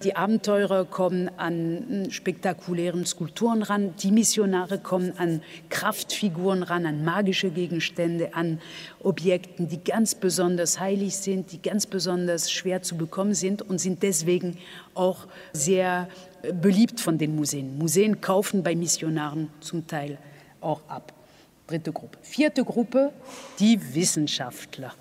[0.02, 7.48] Die Abenteurer kommen an spektakulären Skulpturen ran, die Missionare kommen an Kraftfiguren ran, an magische
[7.48, 8.60] Gegenstände, an
[9.02, 14.02] Objekten, die ganz besonders heilig sind, die ganz besonders schwer zu bekommen sind und sind
[14.02, 14.58] deswegen
[14.92, 16.08] auch sehr
[16.60, 17.78] beliebt von den Museen.
[17.78, 20.18] Museen kaufen bei Missionaren zum Teil
[20.60, 21.14] auch ab.
[21.66, 22.18] Dritte Gruppe.
[22.20, 23.12] Vierte Gruppe,
[23.58, 24.92] die Wissenschaftler.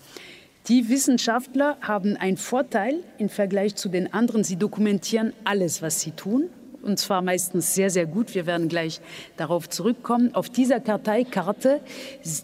[0.68, 4.44] Die Wissenschaftler haben einen Vorteil im Vergleich zu den anderen.
[4.44, 6.50] Sie dokumentieren alles, was sie tun,
[6.82, 8.34] und zwar meistens sehr, sehr gut.
[8.34, 9.00] Wir werden gleich
[9.38, 10.34] darauf zurückkommen.
[10.34, 11.82] Auf dieser Karteikarte,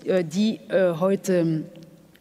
[0.05, 1.63] äh, die äh, heute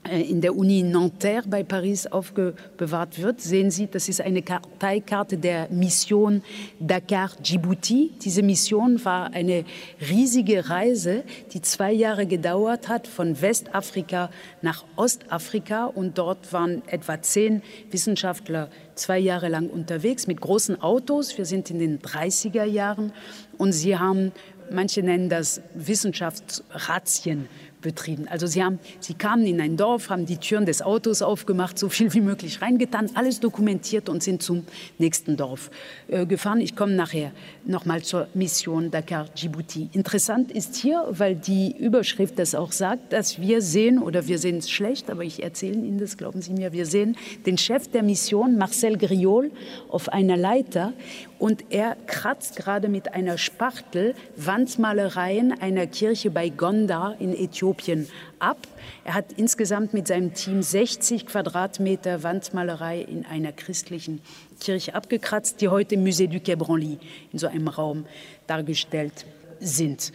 [0.08, 5.68] in der Uni Nanterre bei Paris aufbewahrt wird, sehen Sie, das ist eine Karteikarte der
[5.70, 6.42] Mission
[6.80, 8.12] Dakar-Djibouti.
[8.22, 9.64] Diese Mission war eine
[10.00, 14.30] riesige Reise, die zwei Jahre gedauert hat, von Westafrika
[14.62, 15.84] nach Ostafrika.
[15.84, 21.36] Und dort waren etwa zehn Wissenschaftler zwei Jahre lang unterwegs mit großen Autos.
[21.36, 23.12] Wir sind in den 30er Jahren
[23.58, 24.32] und sie haben,
[24.70, 27.48] manche nennen das Wissenschaftsrazien
[27.80, 28.28] betrieben.
[28.28, 31.88] Also sie, haben, sie kamen in ein Dorf, haben die Türen des Autos aufgemacht, so
[31.88, 34.64] viel wie möglich reingetan, alles dokumentiert und sind zum
[34.98, 35.70] nächsten Dorf
[36.08, 36.60] äh, gefahren.
[36.60, 37.32] Ich komme nachher
[37.64, 39.90] nochmal zur Mission Dakar-Djibouti.
[39.92, 44.58] Interessant ist hier, weil die Überschrift das auch sagt, dass wir sehen, oder wir sehen
[44.58, 47.16] es schlecht, aber ich erzähle Ihnen das, glauben Sie mir, wir sehen
[47.46, 49.50] den Chef der Mission, Marcel Griol,
[49.88, 50.92] auf einer Leiter
[51.40, 58.58] und er kratzt gerade mit einer Spachtel Wandmalereien einer Kirche bei Gondar in Äthiopien ab.
[59.04, 64.20] Er hat insgesamt mit seinem Team 60 Quadratmeter Wandmalerei in einer christlichen
[64.60, 66.98] Kirche abgekratzt, die heute im Musée du Quai Branly
[67.32, 68.04] in so einem Raum
[68.46, 69.24] dargestellt
[69.60, 70.12] sind.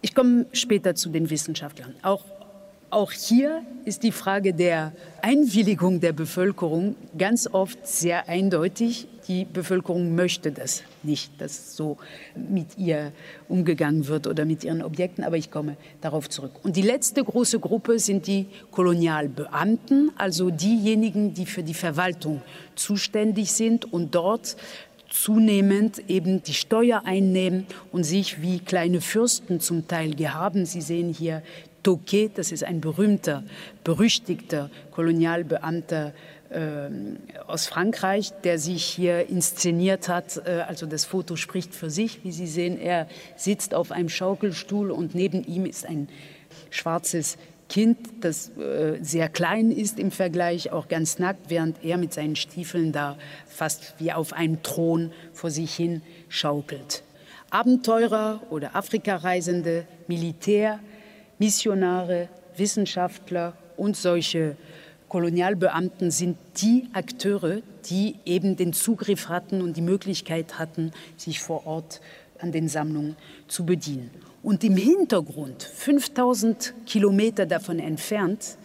[0.00, 1.94] Ich komme später zu den Wissenschaftlern.
[2.02, 2.22] Auch
[2.90, 9.08] auch hier ist die Frage der Einwilligung der Bevölkerung ganz oft sehr eindeutig.
[9.28, 11.96] Die Bevölkerung möchte das nicht, dass so
[12.36, 13.12] mit ihr
[13.48, 16.52] umgegangen wird oder mit ihren Objekten, aber ich komme darauf zurück.
[16.62, 22.42] Und die letzte große Gruppe sind die Kolonialbeamten, also diejenigen, die für die Verwaltung
[22.74, 24.56] zuständig sind und dort
[25.08, 30.66] zunehmend eben die Steuer einnehmen und sich wie kleine Fürsten zum Teil gehaben.
[30.66, 31.42] Sie sehen hier
[31.84, 33.44] Tocquet, das ist ein berühmter,
[33.84, 36.12] berüchtigter Kolonialbeamter
[37.46, 40.42] aus Frankreich, der sich hier inszeniert hat.
[40.46, 42.78] Äh, also das Foto spricht für sich, wie Sie sehen.
[42.80, 46.08] Er sitzt auf einem Schaukelstuhl und neben ihm ist ein
[46.70, 47.36] schwarzes
[47.68, 52.36] Kind, das äh, sehr klein ist im Vergleich, auch ganz nackt, während er mit seinen
[52.36, 57.02] Stiefeln da fast wie auf einem Thron vor sich hin schaukelt.
[57.50, 60.80] Abenteurer oder Afrikareisende, Militär,
[61.38, 64.56] Missionare, Wissenschaftler und solche
[65.14, 71.68] Kolonialbeamten sind die Akteure, die eben den Zugriff hatten und die Möglichkeit hatten, sich vor
[71.68, 72.00] Ort
[72.40, 73.14] an den Sammlungen
[73.46, 74.10] zu bedienen.
[74.42, 78.58] Und im Hintergrund, 5000 Kilometer davon entfernt,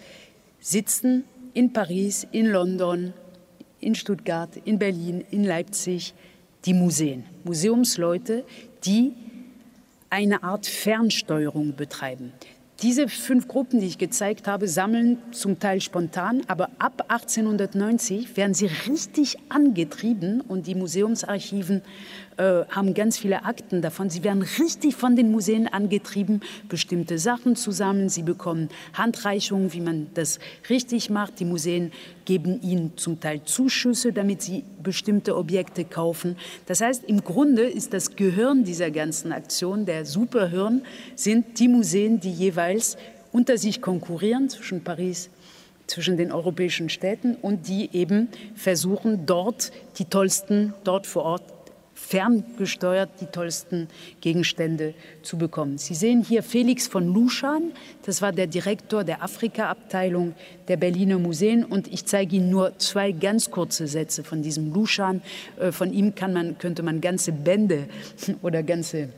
[0.59, 3.13] sitzen in Paris, in London,
[3.79, 6.15] in Stuttgart, in Berlin, in Leipzig
[6.65, 8.43] die Museen, Museumsleute,
[8.85, 9.13] die
[10.09, 12.33] eine Art Fernsteuerung betreiben.
[12.81, 18.53] Diese fünf Gruppen, die ich gezeigt habe, sammeln zum Teil spontan, aber ab 1890 werden
[18.53, 21.81] sie richtig angetrieben und die Museumsarchiven
[22.39, 24.09] äh, haben ganz viele Akten davon.
[24.09, 28.07] Sie werden richtig von den Museen angetrieben, bestimmte Sachen zu sammeln.
[28.07, 31.41] Sie bekommen Handreichungen, wie man das richtig macht.
[31.41, 31.91] Die Museen
[32.23, 36.37] geben ihnen zum Teil Zuschüsse, damit sie bestimmte Objekte kaufen.
[36.65, 40.83] Das heißt, im Grunde ist das Gehirn dieser ganzen Aktion, der Superhirn,
[41.15, 42.95] sind die Museen, die jeweils
[43.33, 45.29] unter sich konkurrieren zwischen Paris
[45.87, 51.58] zwischen den europäischen Städten und die eben versuchen, dort die tollsten, dort vor Ort
[51.99, 53.87] ferngesteuert die tollsten
[54.21, 55.77] Gegenstände zu bekommen.
[55.77, 57.71] Sie sehen hier Felix von Luschan,
[58.05, 60.33] das war der Direktor der Afrika-Abteilung
[60.67, 65.21] der Berliner Museen und ich zeige Ihnen nur zwei ganz kurze Sätze von diesem Luschan.
[65.59, 67.87] Äh, von ihm kann man, könnte man ganze Bände
[68.41, 69.09] oder ganze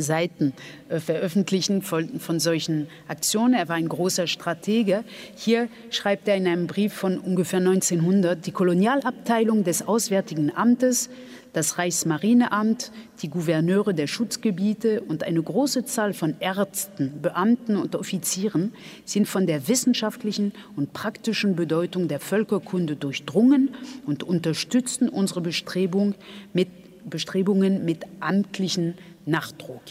[0.00, 0.52] Seiten
[0.88, 3.54] äh, veröffentlichen von, von, solchen Aktionen.
[3.54, 5.04] Er war ein großer Stratege.
[5.36, 11.10] Hier schreibt er in einem Brief von ungefähr 1900, die Kolonialabteilung des Auswärtigen Amtes
[11.52, 18.72] das Reichsmarineamt, die Gouverneure der Schutzgebiete und eine große Zahl von Ärzten, Beamten und Offizieren
[19.04, 23.70] sind von der wissenschaftlichen und praktischen Bedeutung der Völkerkunde durchdrungen
[24.06, 26.14] und unterstützen unsere Bestrebung
[26.52, 26.68] mit,
[27.08, 28.94] Bestrebungen mit amtlichen
[29.26, 29.82] Nachdruck.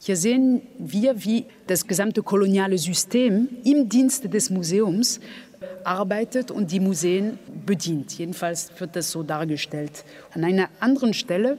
[0.00, 5.20] Hier sehen wir, wie das gesamte koloniale System im Dienste des Museums
[5.84, 8.18] arbeitet und die Museen bedient.
[8.18, 10.04] Jedenfalls wird das so dargestellt.
[10.32, 11.58] An einer anderen Stelle,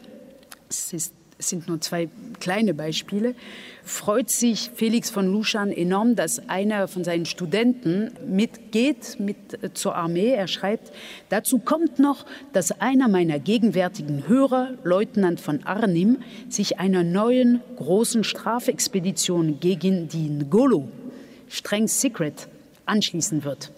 [0.69, 2.07] es ist es sind nur zwei
[2.39, 3.35] kleine Beispiele,
[3.83, 9.95] freut sich Felix von Luschan enorm, dass einer von seinen Studenten mitgeht mit äh, zur
[9.95, 10.29] Armee.
[10.29, 10.93] Er schreibt,
[11.27, 18.23] dazu kommt noch, dass einer meiner gegenwärtigen Hörer, Leutnant von Arnim, sich einer neuen großen
[18.23, 20.87] Strafexpedition gegen die Ngolo,
[21.49, 22.47] streng secret,
[22.85, 23.71] anschließen wird.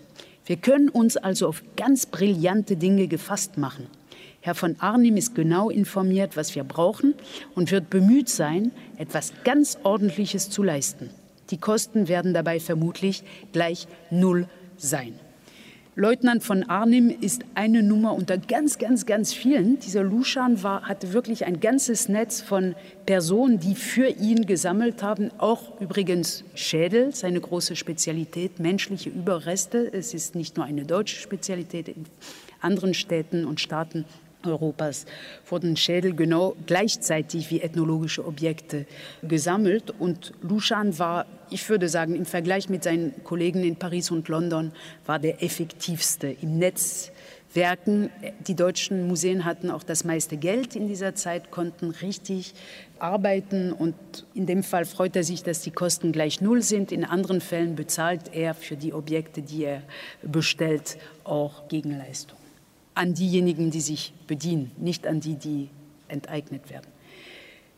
[0.45, 3.88] Wir können uns also auf ganz brillante Dinge gefasst machen.
[4.45, 7.15] Herr von Arnim ist genau informiert, was wir brauchen
[7.55, 11.10] und wird bemüht sein, etwas ganz Ordentliches zu leisten.
[11.49, 15.15] Die Kosten werden dabei vermutlich gleich null sein.
[15.95, 19.79] Leutnant von Arnim ist eine Nummer unter ganz, ganz, ganz vielen.
[19.79, 22.75] Dieser Luschan war, hatte wirklich ein ganzes Netz von
[23.08, 25.31] Personen, die für ihn gesammelt haben.
[25.39, 29.91] Auch übrigens Schädel, seine große Spezialität, menschliche Überreste.
[29.91, 31.88] Es ist nicht nur eine deutsche Spezialität.
[31.88, 32.05] In
[32.62, 34.05] anderen Städten und Staaten
[34.45, 35.05] Europas
[35.49, 38.86] wurden Schädel genau gleichzeitig wie ethnologische Objekte
[39.23, 39.93] gesammelt.
[39.99, 44.71] Und Luschan war, ich würde sagen, im Vergleich mit seinen Kollegen in Paris und London,
[45.05, 48.10] war der effektivste im Netzwerken.
[48.47, 52.53] Die deutschen Museen hatten auch das meiste Geld in dieser Zeit, konnten richtig
[52.99, 53.71] arbeiten.
[53.73, 53.95] Und
[54.34, 56.91] in dem Fall freut er sich, dass die Kosten gleich null sind.
[56.91, 59.84] In anderen Fällen bezahlt er für die Objekte, die er
[60.23, 62.38] bestellt, auch Gegenleistung
[62.95, 65.69] an diejenigen, die sich bedienen, nicht an die, die
[66.08, 66.88] enteignet werden.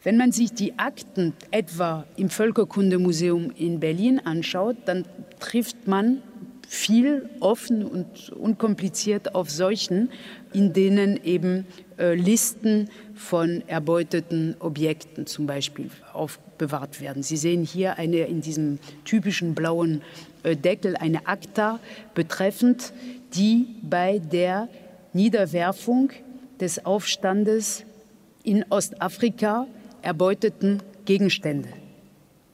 [0.04, 5.06] Wenn man sich die Akten etwa im Völkerkundemuseum in Berlin anschaut, dann
[5.40, 6.22] trifft man
[6.68, 10.10] viel offen und unkompliziert auf solchen,
[10.54, 11.66] in denen eben
[11.98, 17.24] äh, Listen von erbeuteten Objekten zum Beispiel aufbewahrt werden.
[17.24, 20.02] Sie sehen hier eine in diesem typischen blauen
[20.44, 21.80] äh, Deckel eine Akta
[22.14, 22.92] betreffend,
[23.34, 24.68] die bei der
[25.14, 26.12] Niederwerfung
[26.60, 27.84] des Aufstandes
[28.44, 29.68] in Ostafrika
[30.02, 31.70] erbeuteten Gegenstände.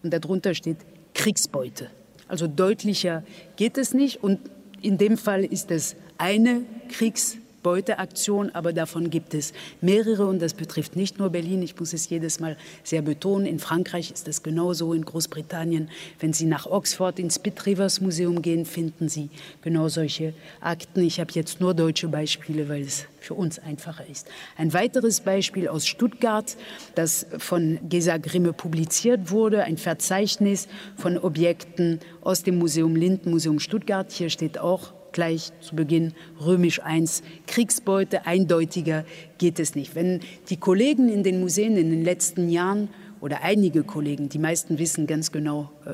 [0.01, 0.77] Und darunter steht
[1.13, 1.89] Kriegsbeute.
[2.27, 3.23] Also deutlicher
[3.55, 4.23] geht es nicht.
[4.23, 4.39] Und
[4.81, 7.42] in dem Fall ist es eine Kriegsbeute.
[7.63, 11.63] Beuteaktion, aber davon gibt es mehrere und das betrifft nicht nur Berlin.
[11.63, 13.45] Ich muss es jedes Mal sehr betonen.
[13.45, 15.89] In Frankreich ist es genauso, in Großbritannien.
[16.19, 19.29] Wenn Sie nach Oxford ins Pitt Rivers Museum gehen, finden Sie
[19.61, 21.03] genau solche Akten.
[21.03, 24.27] Ich habe jetzt nur deutsche Beispiele, weil es für uns einfacher ist.
[24.57, 26.57] Ein weiteres Beispiel aus Stuttgart,
[26.95, 33.59] das von Gesa Grimme publiziert wurde, ein Verzeichnis von Objekten aus dem Museum Linden, Museum
[33.59, 34.11] Stuttgart.
[34.11, 37.05] Hier steht auch gleich zu Beginn römisch I,
[37.47, 39.05] Kriegsbeute, eindeutiger
[39.37, 39.95] geht es nicht.
[39.95, 42.89] Wenn die Kollegen in den Museen in den letzten Jahren
[43.23, 45.93] oder einige Kollegen, die meisten wissen ganz genau, äh,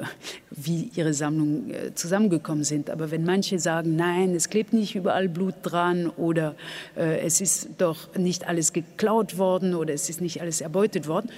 [0.49, 2.89] wie ihre Sammlungen äh, zusammengekommen sind.
[2.89, 6.55] Aber wenn manche sagen, nein, es klebt nicht überall Blut dran oder
[6.97, 11.29] äh, es ist doch nicht alles geklaut worden oder es ist nicht alles erbeutet worden,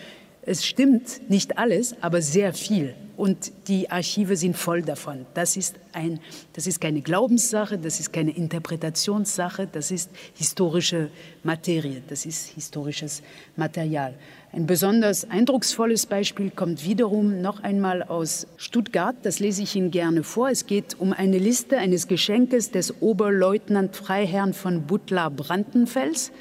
[0.43, 2.95] es stimmt nicht alles, aber sehr viel.
[3.15, 5.27] Und die Archive sind voll davon.
[5.35, 6.19] Das ist, ein,
[6.53, 11.11] das ist keine Glaubenssache, das ist keine Interpretationssache, das ist historische
[11.43, 13.21] Materie, das ist historisches
[13.55, 14.15] Material.
[14.51, 19.15] Ein besonders eindrucksvolles Beispiel kommt wiederum noch einmal aus Stuttgart.
[19.21, 20.49] Das lese ich Ihnen gerne vor.
[20.49, 26.31] Es geht um eine Liste eines Geschenkes des Oberleutnant Freiherrn von Butler Brandenfels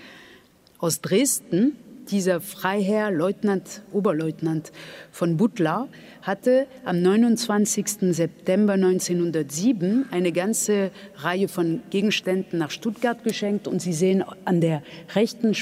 [0.79, 1.77] aus Dresden
[2.11, 4.73] dieser Freiherr, Leutnant, Oberleutnant
[5.11, 5.89] von Butler,
[6.23, 8.15] hatte am 29.
[8.15, 13.69] September 1907 eine ganze Reihe von Gegenständen nach Stuttgart geschenkt.
[13.69, 14.83] Und Sie sehen an der
[15.15, 15.55] rechten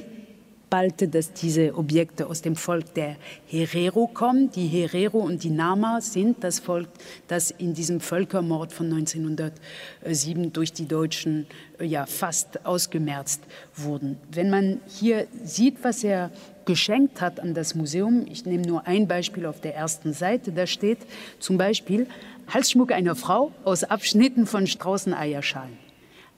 [0.69, 4.51] Spalte, dass diese Objekte aus dem Volk der Herero kommen.
[4.51, 6.89] Die Herero und die Nama sind das Volk,
[7.27, 11.47] das in diesem Völkermord von 1907 durch die Deutschen
[11.81, 13.41] ja, fast ausgemerzt
[13.77, 14.19] wurden.
[14.31, 16.31] Wenn man hier sieht, was er
[16.67, 18.27] geschenkt hat an das Museum.
[18.31, 20.53] Ich nehme nur ein Beispiel auf der ersten Seite.
[20.53, 20.99] Da steht
[21.39, 22.07] zum Beispiel
[22.47, 25.88] Halsschmuck einer Frau aus Abschnitten von Straußeneierschalen.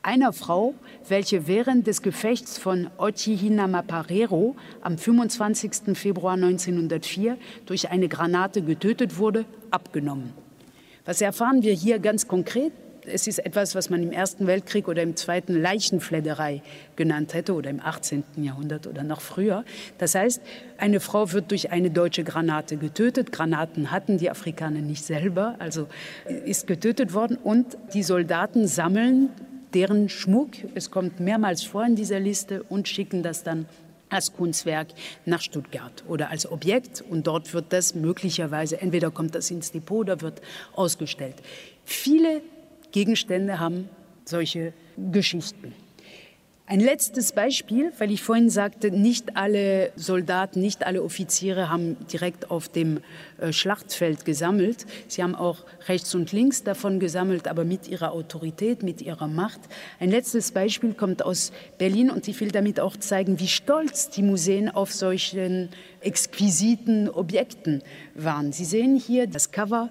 [0.03, 0.75] Einer Frau,
[1.09, 5.97] welche während des Gefechts von Ochihinamaparero am 25.
[5.97, 7.37] Februar 1904
[7.67, 10.33] durch eine Granate getötet wurde, abgenommen.
[11.05, 12.73] Was erfahren wir hier ganz konkret?
[13.07, 16.63] es ist etwas, was man im Ersten Weltkrieg oder im Zweiten Leichenfledderei
[16.97, 18.25] genannt hätte oder im 18.
[18.37, 19.65] Jahrhundert oder noch früher.
[19.99, 20.41] Das heißt,
[20.79, 23.33] eine Frau wird durch eine deutsche Granate getötet.
[23.33, 25.89] Granaten hatten die Afrikaner nicht selber, also
[26.45, 27.37] ist getötet worden.
[27.43, 29.31] Und die Soldaten sammeln
[29.75, 33.67] deren Schmuck, es kommt mehrmals vor in dieser Liste, und schicken das dann
[34.09, 34.89] als Kunstwerk
[35.25, 40.01] nach Stuttgart oder als Objekt und dort wird das möglicherweise, entweder kommt das ins Depot
[40.01, 40.43] oder wird
[40.75, 41.37] ausgestellt.
[41.85, 42.43] Viele
[42.93, 43.89] Gegenstände haben
[44.25, 44.73] solche
[45.13, 45.73] Geschichten.
[46.71, 52.53] Ein letztes Beispiel, weil ich vorhin sagte, nicht alle Soldaten, nicht alle Offiziere haben direkt
[52.53, 53.01] auf dem
[53.41, 54.87] äh, Schlachtfeld gesammelt.
[55.09, 59.59] Sie haben auch rechts und links davon gesammelt, aber mit ihrer Autorität, mit ihrer Macht.
[59.99, 64.23] Ein letztes Beispiel kommt aus Berlin und ich will damit auch zeigen, wie stolz die
[64.23, 65.71] Museen auf solchen
[66.03, 67.83] exquisiten Objekten
[68.15, 68.53] waren.
[68.53, 69.91] Sie sehen hier das Cover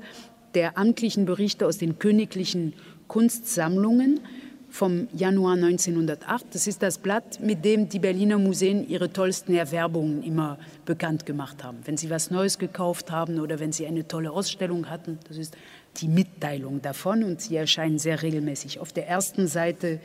[0.53, 2.73] der amtlichen Berichte aus den königlichen
[3.09, 4.21] Kunstsammlungen
[4.69, 6.45] vom Januar 1908.
[6.51, 11.63] Das ist das Blatt, mit dem die Berliner Museen ihre tollsten Erwerbungen immer bekannt gemacht
[11.63, 11.79] haben.
[11.85, 15.55] Wenn sie was Neues gekauft haben oder wenn sie eine tolle Ausstellung hatten, das ist
[15.97, 18.79] die Mitteilung davon und sie erscheinen sehr regelmäßig.
[18.79, 19.99] Auf der ersten Seite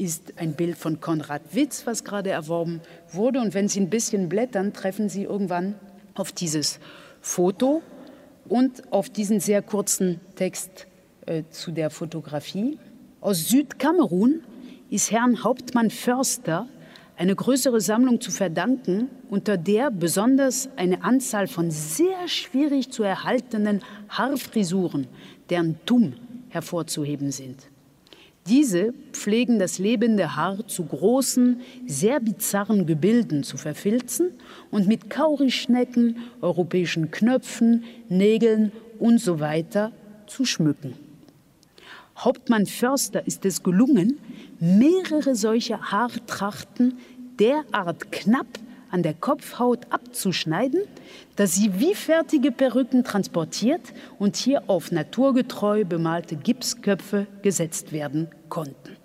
[0.00, 2.80] ist ein Bild von Konrad Witz, was gerade erworben
[3.12, 3.40] wurde.
[3.40, 5.74] Und wenn Sie ein bisschen blättern, treffen Sie irgendwann
[6.14, 6.80] auf dieses
[7.20, 7.82] Foto
[8.48, 10.86] und auf diesen sehr kurzen Text
[11.26, 12.78] äh, zu der Fotografie.
[13.22, 14.40] Aus Südkamerun
[14.88, 16.66] ist Herrn Hauptmann Förster
[17.18, 23.82] eine größere Sammlung zu verdanken, unter der besonders eine Anzahl von sehr schwierig zu erhaltenen
[24.08, 25.06] Haarfrisuren,
[25.50, 26.14] deren Tumm
[26.48, 27.58] hervorzuheben sind.
[28.46, 34.30] Diese pflegen das lebende Haar zu großen, sehr bizarren Gebilden zu verfilzen
[34.70, 39.38] und mit Kaurischnecken, europäischen Knöpfen, Nägeln und so
[40.26, 41.09] zu schmücken.
[42.20, 44.18] Hauptmann Förster ist es gelungen,
[44.58, 46.98] mehrere solche Haartrachten
[47.38, 48.46] derart knapp
[48.90, 50.82] an der Kopfhaut abzuschneiden,
[51.36, 53.80] dass sie wie fertige Perücken transportiert
[54.18, 58.96] und hier auf naturgetreu bemalte Gipsköpfe gesetzt werden konnten.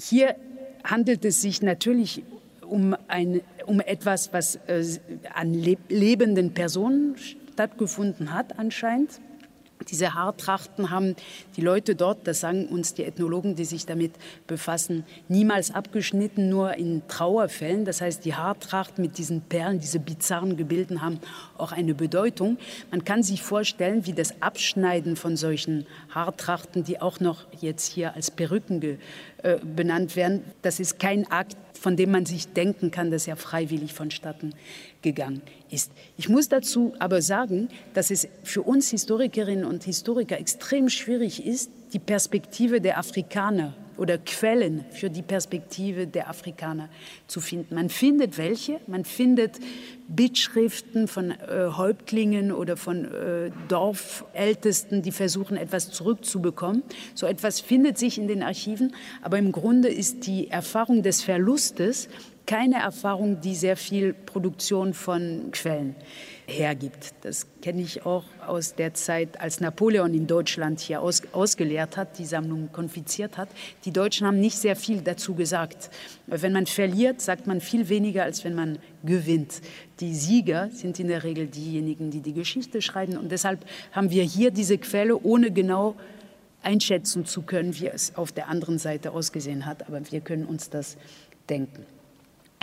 [0.00, 0.34] Hier
[0.82, 2.24] handelt es sich natürlich
[2.62, 4.84] um, ein, um etwas, was äh,
[5.34, 7.16] an lebenden Personen
[7.52, 9.20] stattgefunden hat anscheinend.
[9.90, 11.14] Diese Haartrachten haben
[11.56, 14.12] die Leute dort, das sagen uns die Ethnologen, die sich damit
[14.46, 17.84] befassen, niemals abgeschnitten, nur in Trauerfällen.
[17.84, 21.20] Das heißt, die Haartrachten mit diesen Perlen, diese bizarren Gebilden haben
[21.56, 22.58] auch eine Bedeutung.
[22.90, 28.14] Man kann sich vorstellen, wie das Abschneiden von solchen Haartrachten, die auch noch jetzt hier
[28.14, 28.98] als Perücken
[29.42, 33.36] äh, benannt werden, das ist kein Akt, von dem man sich denken kann, dass er
[33.36, 34.52] freiwillig vonstatten
[35.02, 35.92] gegangen ist.
[36.16, 41.70] Ich muss dazu aber sagen, dass es für uns Historikerinnen und Historiker extrem schwierig ist,
[41.92, 46.88] die Perspektive der Afrikaner oder Quellen für die Perspektive der Afrikaner
[47.26, 47.74] zu finden.
[47.74, 49.58] Man findet welche, man findet
[50.06, 56.82] Bittschriften von äh, Häuptlingen oder von äh, Dorfältesten, die versuchen, etwas zurückzubekommen.
[57.14, 62.08] So etwas findet sich in den Archiven, aber im Grunde ist die Erfahrung des Verlustes
[62.48, 65.94] keine Erfahrung, die sehr viel Produktion von Quellen
[66.46, 67.12] hergibt.
[67.20, 72.18] Das kenne ich auch aus der Zeit, als Napoleon in Deutschland hier aus, ausgelehrt hat,
[72.18, 73.50] die Sammlung konfiziert hat.
[73.84, 75.90] Die Deutschen haben nicht sehr viel dazu gesagt.
[76.26, 79.60] Wenn man verliert, sagt man viel weniger, als wenn man gewinnt.
[80.00, 83.18] Die Sieger sind in der Regel diejenigen, die die Geschichte schreiben.
[83.18, 85.96] Und deshalb haben wir hier diese Quelle, ohne genau
[86.62, 89.86] einschätzen zu können, wie es auf der anderen Seite ausgesehen hat.
[89.86, 90.96] Aber wir können uns das
[91.50, 91.97] denken.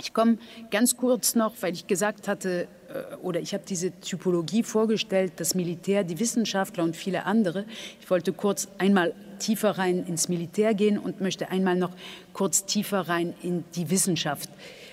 [0.00, 0.38] Ich komme
[0.70, 5.54] ganz kurz noch, weil ich gesagt hatte, äh, oder ich habe diese Typologie vorgestellt, das
[5.54, 7.64] Militär, die Wissenschaftler und viele andere.
[8.00, 11.92] Ich wollte kurz einmal tiefer rein ins Militär gehen und möchte einmal noch
[12.32, 14.85] kurz tiefer rein in die Wissenschaft gehen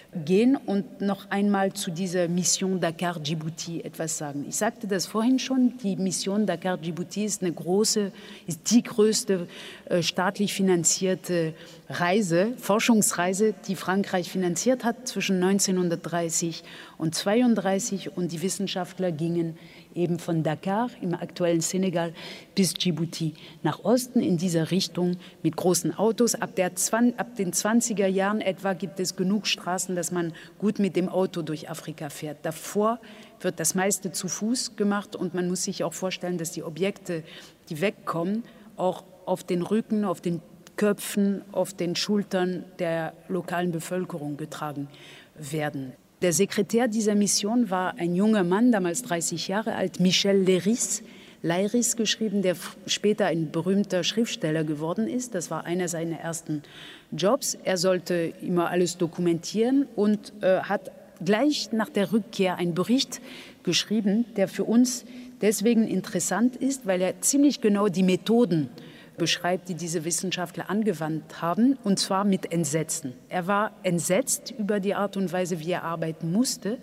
[0.65, 4.45] und noch einmal zu dieser Mission Dakar Djibouti etwas sagen.
[4.47, 8.11] Ich sagte das vorhin schon, die Mission Dakar Djibouti ist eine große,
[8.47, 9.47] ist die größte
[9.85, 11.53] äh, staatlich finanzierte
[11.89, 16.63] Reise, Forschungsreise, die Frankreich finanziert hat zwischen 1930
[16.97, 19.57] und 32 und die Wissenschaftler gingen
[19.95, 22.13] eben von Dakar im aktuellen Senegal
[22.55, 26.35] bis Djibouti nach Osten in dieser Richtung mit großen Autos.
[26.35, 30.95] Ab, der, ab den 20er Jahren etwa gibt es genug Straßen, dass man gut mit
[30.95, 32.37] dem Auto durch Afrika fährt.
[32.43, 32.99] Davor
[33.41, 37.23] wird das meiste zu Fuß gemacht und man muss sich auch vorstellen, dass die Objekte,
[37.69, 38.43] die wegkommen,
[38.77, 40.41] auch auf den Rücken, auf den
[40.75, 44.87] Köpfen, auf den Schultern der lokalen Bevölkerung getragen
[45.35, 45.93] werden.
[46.23, 51.03] Der Sekretär dieser Mission war ein junger Mann, damals 30 Jahre alt, Michel Leiris.
[51.41, 52.55] Leiris geschrieben, der
[52.87, 55.35] später ein berühmter Schriftsteller geworden ist.
[55.35, 56.63] Das war einer seiner ersten
[57.11, 57.57] Jobs.
[57.65, 60.91] Er sollte immer alles dokumentieren und äh, hat
[61.25, 63.19] gleich nach der Rückkehr einen Bericht
[63.63, 65.03] geschrieben, der für uns
[65.41, 71.41] deswegen interessant ist, weil er ziemlich genau die Methoden äh, beschreibt, die diese Wissenschaftler angewandt
[71.41, 73.13] haben, und zwar mit Entsetzen.
[73.29, 76.77] Er war entsetzt über die Art und Weise, wie er arbeiten musste.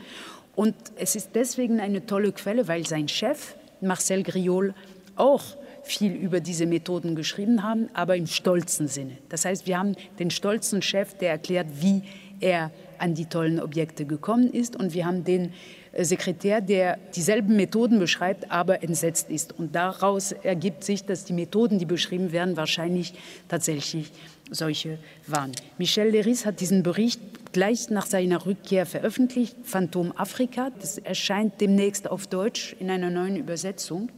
[0.55, 4.74] Und es ist deswegen eine tolle Quelle, weil sein Chef, Marcel Griol,
[5.16, 5.43] auch
[5.83, 9.18] viel über diese Methoden geschrieben haben, aber im stolzen Sinne.
[9.28, 12.03] Das heißt, wir haben den stolzen Chef, der erklärt, wie
[12.41, 15.53] er an die tollen Objekte gekommen ist, und wir haben den
[15.93, 19.59] Sekretär, der dieselben Methoden beschreibt, aber entsetzt ist.
[19.59, 23.14] Und daraus ergibt sich, dass die Methoden, die beschrieben werden, wahrscheinlich
[23.49, 24.12] tatsächlich
[24.51, 25.53] solche waren.
[25.78, 27.20] Michel Leris hat diesen Bericht
[27.53, 30.70] gleich nach seiner Rückkehr veröffentlicht, Phantom Afrika.
[30.80, 34.11] Das erscheint demnächst auf Deutsch in einer neuen Übersetzung.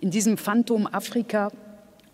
[0.00, 1.50] In diesem Phantom Afrika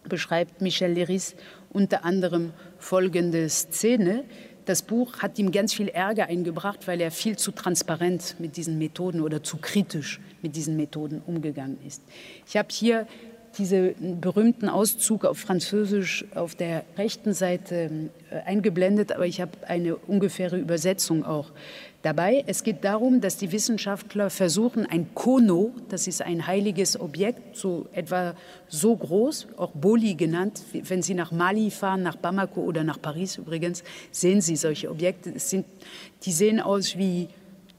[0.08, 1.36] beschreibt Michel Leris
[1.70, 4.24] unter anderem folgende Szene.
[4.66, 8.78] Das Buch hat ihm ganz viel Ärger eingebracht, weil er viel zu transparent mit diesen
[8.78, 12.02] Methoden oder zu kritisch mit diesen Methoden umgegangen ist.
[12.48, 13.06] Ich habe hier
[13.58, 19.96] diesen berühmten Auszug auf Französisch auf der rechten Seite äh, eingeblendet, aber ich habe eine
[19.96, 21.52] ungefähre Übersetzung auch
[22.06, 22.44] dabei.
[22.46, 27.86] Es geht darum, dass die Wissenschaftler versuchen, ein Kono, das ist ein heiliges Objekt, so
[27.92, 28.34] etwa
[28.68, 30.62] so groß, auch Boli genannt.
[30.72, 33.82] Wenn Sie nach Mali fahren, nach Bamako oder nach Paris übrigens,
[34.12, 35.32] sehen Sie solche Objekte.
[35.34, 35.66] Es sind,
[36.22, 37.28] die sehen aus wie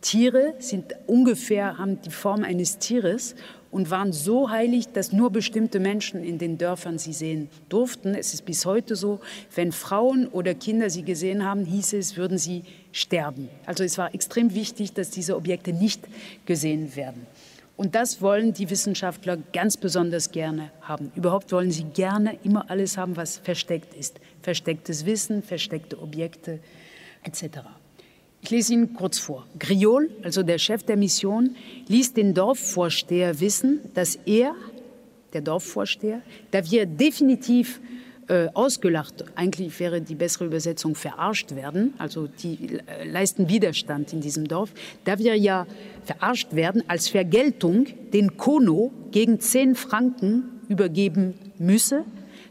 [0.01, 3.33] Tiere, sind ungefähr, haben die Form eines Tieres
[3.71, 8.15] und waren so heilig, dass nur bestimmte Menschen in den Dörfern sie sehen durften.
[8.15, 9.19] Es ist bis heute so,
[9.55, 13.49] wenn Frauen oder Kinder sie gesehen haben, hieß es, würden sie sterben.
[13.65, 16.01] Also es war extrem wichtig, dass diese Objekte nicht
[16.45, 17.27] gesehen werden.
[17.77, 21.11] Und das wollen die Wissenschaftler ganz besonders gerne haben.
[21.15, 24.19] Überhaupt wollen sie gerne immer alles haben, was versteckt ist.
[24.41, 26.59] Verstecktes Wissen, versteckte Objekte
[27.23, 27.59] etc.
[28.41, 29.45] Ich lese Ihnen kurz vor.
[29.59, 31.55] Griol, also der Chef der Mission,
[31.87, 34.55] ließ den Dorfvorsteher wissen, dass er,
[35.33, 36.21] der Dorfvorsteher,
[36.51, 37.81] da wir definitiv
[38.29, 44.21] äh, ausgelacht, eigentlich wäre die bessere Übersetzung verarscht werden, also die äh, leisten Widerstand in
[44.21, 44.71] diesem Dorf,
[45.05, 45.65] da wir ja
[46.03, 52.03] verarscht werden, als Vergeltung den Kono gegen zehn Franken übergeben müsse,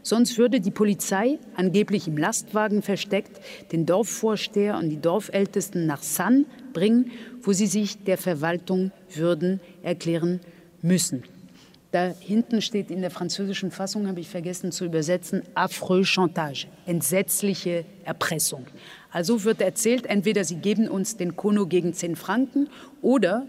[0.07, 3.41] Sonst würde die Polizei, angeblich im Lastwagen versteckt,
[3.73, 10.39] den Dorfvorsteher und die Dorfältesten nach San bringen, wo sie sich der Verwaltung würden erklären
[10.81, 11.23] müssen.
[11.91, 17.83] Da hinten steht in der französischen Fassung, habe ich vergessen zu übersetzen, affreux chantage, entsetzliche
[18.05, 18.65] Erpressung.
[19.11, 22.69] Also wird erzählt, entweder sie geben uns den Kono gegen 10 Franken
[23.01, 23.45] oder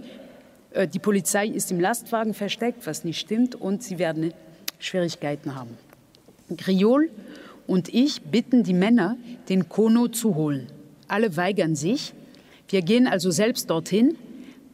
[0.72, 4.32] äh, die Polizei ist im Lastwagen versteckt, was nicht stimmt, und sie werden
[4.80, 5.78] Schwierigkeiten haben.
[6.56, 7.10] Griol
[7.66, 9.16] und ich bitten die Männer,
[9.48, 10.66] den Kono zu holen.
[11.06, 12.14] Alle weigern sich.
[12.68, 14.16] Wir gehen also selbst dorthin,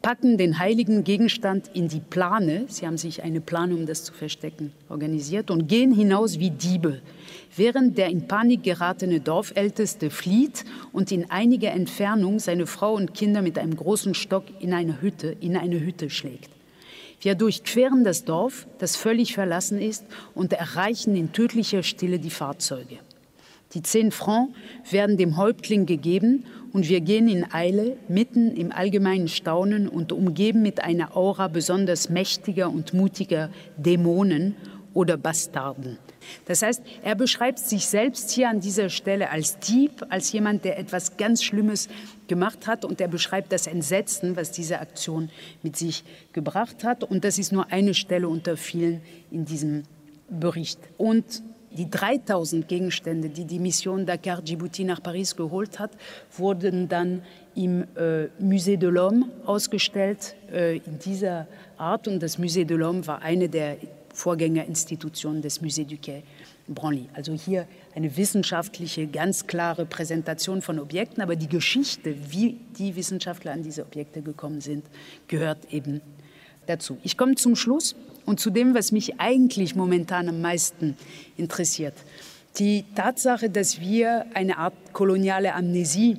[0.05, 4.13] packen den heiligen Gegenstand in die Plane, sie haben sich eine Plane, um das zu
[4.13, 7.01] verstecken, organisiert, und gehen hinaus wie Diebe,
[7.57, 13.41] während der in Panik geratene Dorfälteste flieht und in einiger Entfernung seine Frau und Kinder
[13.41, 16.51] mit einem großen Stock in eine Hütte, in eine Hütte schlägt.
[17.25, 20.05] Wir durchqueren das Dorf, das völlig verlassen ist,
[20.35, 22.99] und erreichen in tödlicher Stille die Fahrzeuge.
[23.73, 24.53] Die zehn Francs
[24.91, 26.45] werden dem Häuptling gegeben
[26.75, 32.11] und wir gehen in Eile mitten im allgemeinen Staunen und umgeben mit einer Aura besonders
[32.11, 33.49] mächtiger und mutiger
[33.79, 34.55] Dämonen
[34.93, 35.97] oder Bastarden.
[36.47, 40.79] Das heißt, er beschreibt sich selbst hier an dieser Stelle als Dieb, als jemand, der
[40.79, 41.89] etwas ganz Schlimmes
[42.29, 45.31] gemacht hat und er beschreibt das Entsetzen, was diese Aktion
[45.63, 47.05] mit sich gebracht hat.
[47.05, 49.01] Und das ist nur eine Stelle unter vielen
[49.31, 49.85] in diesem
[50.29, 50.79] Bericht.
[50.97, 51.43] Und
[51.77, 55.91] die 3000 Gegenstände, die die Mission Dakar Djibouti nach Paris geholt hat,
[56.37, 57.23] wurden dann
[57.55, 61.47] im äh, Musée de l'Homme ausgestellt äh, in dieser
[61.77, 62.07] Art.
[62.07, 63.77] Und das Musée de l'Homme war eine der
[64.15, 66.23] Vorgängerinstitutionen des Musée du Quai
[66.67, 67.09] Branly.
[67.13, 73.53] Also hier eine wissenschaftliche, ganz klare Präsentation von Objekten, aber die Geschichte, wie die Wissenschaftler
[73.53, 74.87] an diese Objekte gekommen sind,
[75.29, 76.01] gehört eben
[76.67, 76.97] dazu.
[77.03, 77.95] Ich komme zum Schluss
[78.25, 80.97] und zu dem, was mich eigentlich momentan am meisten
[81.37, 81.95] interessiert.
[82.59, 86.19] Die Tatsache, dass wir eine Art koloniale Amnesie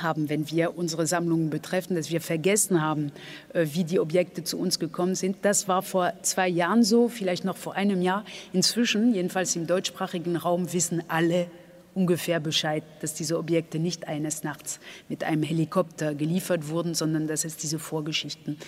[0.00, 3.12] haben, wenn wir unsere Sammlungen betreffen, dass wir vergessen haben,
[3.52, 5.38] äh, wie die Objekte zu uns gekommen sind.
[5.42, 8.24] Das war vor zwei Jahren so, vielleicht noch vor einem Jahr.
[8.52, 11.46] Inzwischen, jedenfalls im deutschsprachigen Raum, wissen alle
[11.94, 17.44] ungefähr Bescheid, dass diese Objekte nicht eines Nachts mit einem Helikopter geliefert wurden, sondern dass
[17.44, 18.58] es diese Vorgeschichten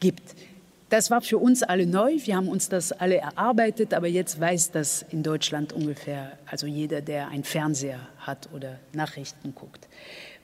[0.00, 0.34] gibt.
[0.90, 2.18] Das war für uns alle neu.
[2.24, 7.00] Wir haben uns das alle erarbeitet, aber jetzt weiß das in Deutschland ungefähr, also jeder,
[7.00, 9.88] der einen Fernseher hat oder Nachrichten guckt.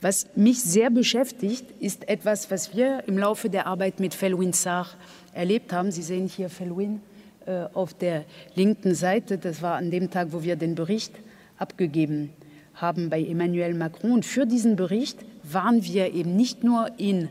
[0.00, 4.88] Was mich sehr beschäftigt, ist etwas, was wir im Laufe der Arbeit mit Felwin Sarr
[5.34, 5.92] erlebt haben.
[5.92, 7.02] Sie sehen hier Felwin
[7.44, 8.24] äh, auf der
[8.54, 9.36] linken Seite.
[9.36, 11.12] Das war an dem Tag, wo wir den Bericht
[11.58, 12.30] abgegeben
[12.74, 14.12] haben bei Emmanuel Macron.
[14.12, 17.28] Und für diesen Bericht waren wir eben nicht nur in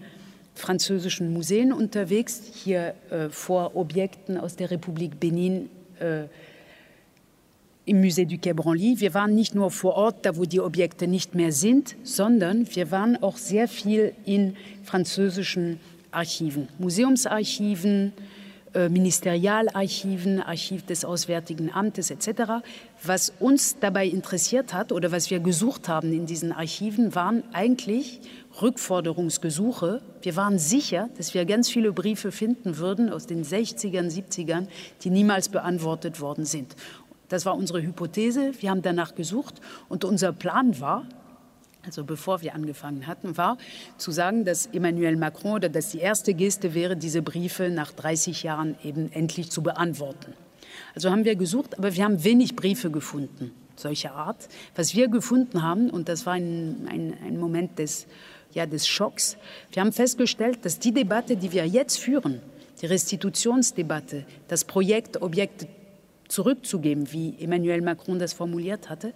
[0.53, 6.25] französischen Museen unterwegs, hier äh, vor Objekten aus der Republik Benin äh,
[7.89, 8.99] im Musée du Quai Branly.
[8.99, 12.91] Wir waren nicht nur vor Ort, da wo die Objekte nicht mehr sind, sondern wir
[12.91, 15.79] waren auch sehr viel in französischen
[16.11, 18.13] Archiven, Museumsarchiven,
[18.75, 22.61] äh, Ministerialarchiven, Archiv des Auswärtigen Amtes etc.
[23.03, 28.21] Was uns dabei interessiert hat oder was wir gesucht haben in diesen Archiven, waren eigentlich
[28.61, 30.01] Rückforderungsgesuche.
[30.21, 34.67] Wir waren sicher, dass wir ganz viele Briefe finden würden aus den 60ern, 70ern,
[35.03, 36.75] die niemals beantwortet worden sind.
[37.29, 38.51] Das war unsere Hypothese.
[38.59, 41.05] Wir haben danach gesucht und unser Plan war,
[41.85, 43.57] also bevor wir angefangen hatten, war
[43.97, 48.43] zu sagen, dass Emmanuel Macron oder dass die erste Geste wäre, diese Briefe nach 30
[48.43, 50.33] Jahren eben endlich zu beantworten.
[50.93, 54.47] Also haben wir gesucht, aber wir haben wenig Briefe gefunden solcher Art.
[54.75, 58.07] Was wir gefunden haben, und das war ein, ein, ein Moment des,
[58.51, 59.37] ja, des Schocks,
[59.71, 62.41] wir haben festgestellt, dass die Debatte, die wir jetzt führen,
[62.81, 65.67] die Restitutionsdebatte, das Projekt Objekte
[66.29, 69.13] zurückzugeben, wie Emmanuel Macron das formuliert hatte,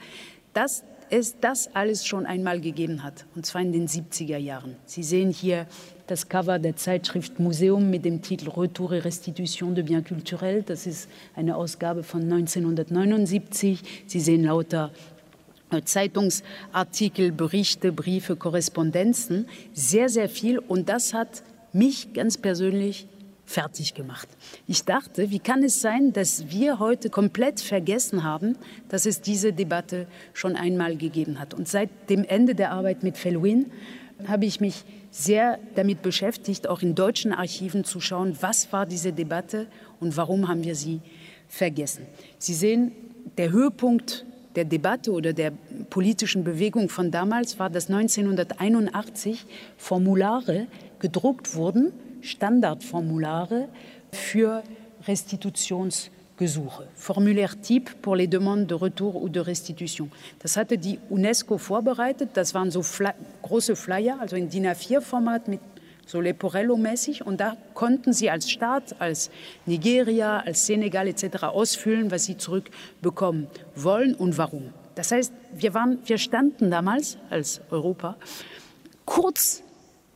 [0.54, 4.76] dass es das alles schon einmal gegeben hat, und zwar in den 70er Jahren.
[4.86, 5.68] Sie sehen hier
[6.08, 10.66] das Cover der Zeitschrift Museum mit dem Titel Retour et Restitution de Biens Culturels.
[10.66, 14.06] Das ist eine Ausgabe von 1979.
[14.08, 14.92] Sie sehen lauter
[15.86, 20.60] Zeitungsartikel, Berichte, Briefe, Korrespondenzen, sehr, sehr viel.
[20.60, 21.44] Und das hat
[21.74, 23.08] mich ganz persönlich
[23.46, 24.28] fertig gemacht.
[24.68, 28.58] Ich dachte, wie kann es sein, dass wir heute komplett vergessen haben,
[28.90, 31.54] dass es diese Debatte schon einmal gegeben hat.
[31.54, 33.72] Und seit dem Ende der Arbeit mit Felwin
[34.28, 39.14] habe ich mich sehr damit beschäftigt, auch in deutschen Archiven zu schauen, was war diese
[39.14, 39.68] Debatte
[40.00, 41.02] und warum haben wir sie
[41.48, 42.06] vergessen.
[42.40, 42.94] Sie sehen,
[43.38, 44.26] der Höhepunkt
[44.56, 45.52] der Debatte oder der
[45.90, 49.46] politischen Bewegung von damals war, dass 1981
[49.78, 50.68] Formulare
[51.00, 51.92] gedruckt wurden
[52.24, 53.70] Standardformulare
[54.12, 54.64] für
[55.06, 56.88] Restitutionsgesuche.
[56.96, 60.10] Formulaire type pour les demandes de retour ou de restitution.
[60.40, 62.30] Das hatte die UNESCO vorbereitet.
[62.34, 63.12] Das waren so Fly
[63.42, 65.60] große Flyer, also in DIN A4-Format mit
[66.06, 67.24] so Leporello-mäßig.
[67.24, 69.30] Und da konnten sie als Staat, als
[69.66, 71.44] Nigeria, als Senegal etc.
[71.44, 74.74] ausfüllen, was sie zurückbekommen wollen und warum.
[74.96, 78.16] Das heißt, wir, waren, wir standen damals als Europa
[79.06, 79.64] kurz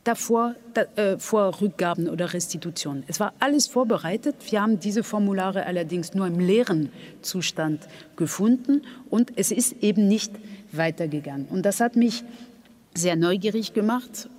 [0.08, 3.04] davor da, äh, vor Rückgaben oder Restitutionen.
[3.08, 4.36] Es war alles vorbereitet.
[4.48, 6.90] Wir haben diese Formulare allerdings nur im leeren
[7.20, 7.86] Zustand
[8.16, 10.32] gefunden und es ist eben nicht
[10.72, 11.46] weitergegangen.
[11.48, 12.24] Und das hat mich
[12.94, 14.30] sehr neugierig gemacht.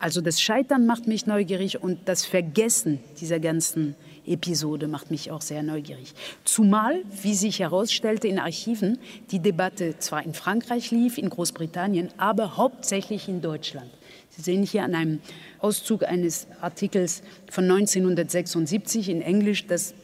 [0.00, 3.94] Also das Scheitern macht mich neugierig und das Vergessen dieser ganzen
[4.26, 6.14] Episode macht mich auch sehr neugierig.
[6.42, 8.98] Zumal, wie sich herausstellte in Archiven,
[9.30, 13.90] die Debatte zwar in Frankreich lief, in Großbritannien, aber hauptsächlich in Deutschland.
[14.36, 15.20] Sie sehen hier an einem
[15.58, 19.94] Auszug eines Artikels von 1976 in Englisch, dass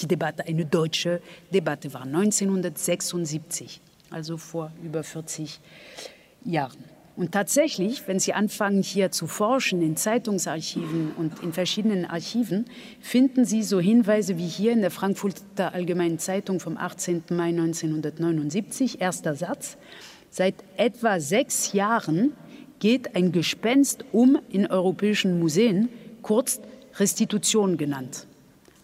[0.00, 1.20] die Debatte eine deutsche
[1.52, 2.02] Debatte war.
[2.02, 3.80] 1976,
[4.10, 5.60] also vor über 40
[6.44, 6.84] Jahren.
[7.16, 12.64] Und tatsächlich, wenn Sie anfangen hier zu forschen in Zeitungsarchiven und in verschiedenen Archiven,
[13.00, 17.24] finden Sie so Hinweise wie hier in der Frankfurter Allgemeinen Zeitung vom 18.
[17.30, 19.76] Mai 1979, erster Satz.
[20.28, 22.32] Seit etwa sechs Jahren
[22.84, 25.88] geht ein Gespenst um in europäischen Museen,
[26.20, 26.60] kurz
[26.96, 28.26] Restitution genannt.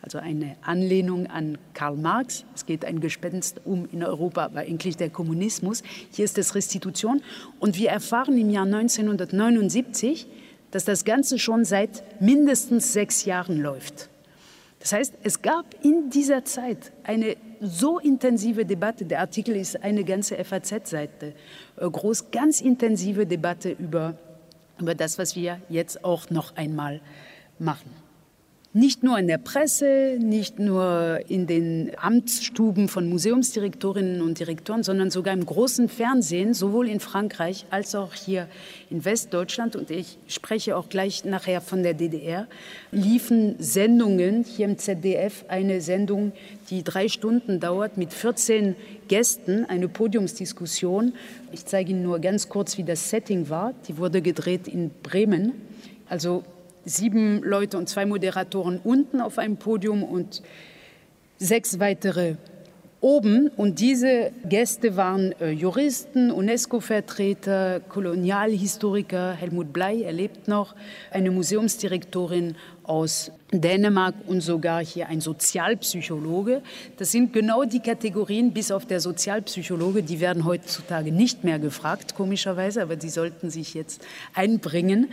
[0.00, 2.46] Also eine Anlehnung an Karl Marx.
[2.54, 5.82] Es geht ein Gespenst um in Europa, aber eigentlich der Kommunismus.
[6.12, 7.20] Hier ist es Restitution.
[7.58, 10.28] Und wir erfahren im Jahr 1979,
[10.70, 14.08] dass das Ganze schon seit mindestens sechs Jahren läuft.
[14.78, 20.04] Das heißt, es gab in dieser Zeit eine so intensive Debatte, der Artikel ist eine
[20.04, 21.34] ganze FAZ-Seite
[21.76, 24.14] äh, groß, ganz intensive Debatte über,
[24.78, 27.00] über das, was wir jetzt auch noch einmal
[27.58, 27.99] machen.
[28.72, 35.10] Nicht nur in der Presse, nicht nur in den Amtsstuben von Museumsdirektorinnen und Direktoren, sondern
[35.10, 38.46] sogar im großen Fernsehen, sowohl in Frankreich als auch hier
[38.88, 39.74] in Westdeutschland.
[39.74, 42.46] Und ich spreche auch gleich nachher von der DDR,
[42.92, 46.30] liefen Sendungen hier im ZDF, eine Sendung,
[46.70, 48.76] die drei Stunden dauert, mit 14
[49.08, 51.14] Gästen, eine Podiumsdiskussion.
[51.50, 53.74] Ich zeige Ihnen nur ganz kurz, wie das Setting war.
[53.88, 55.54] Die wurde gedreht in Bremen.
[56.08, 56.44] Also
[56.84, 60.42] sieben Leute und zwei Moderatoren unten auf einem Podium und
[61.38, 62.36] sechs weitere
[63.00, 63.48] oben.
[63.48, 70.74] Und diese Gäste waren äh, Juristen, UNESCO-Vertreter, Kolonialhistoriker, Helmut Blei, er lebt noch,
[71.10, 72.56] eine Museumsdirektorin
[72.90, 76.60] aus Dänemark und sogar hier ein Sozialpsychologe.
[76.96, 82.16] Das sind genau die Kategorien, bis auf der Sozialpsychologe, die werden heutzutage nicht mehr gefragt,
[82.16, 85.12] komischerweise, aber die sollten sich jetzt einbringen,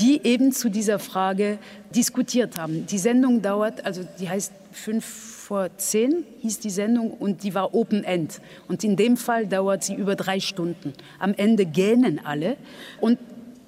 [0.00, 1.58] die eben zu dieser Frage
[1.94, 2.86] diskutiert haben.
[2.86, 5.04] Die Sendung dauert, also die heißt fünf
[5.48, 8.40] vor zehn hieß die Sendung und die war Open End.
[8.68, 10.92] Und in dem Fall dauert sie über drei Stunden.
[11.18, 12.58] Am Ende gähnen alle.
[13.00, 13.18] Und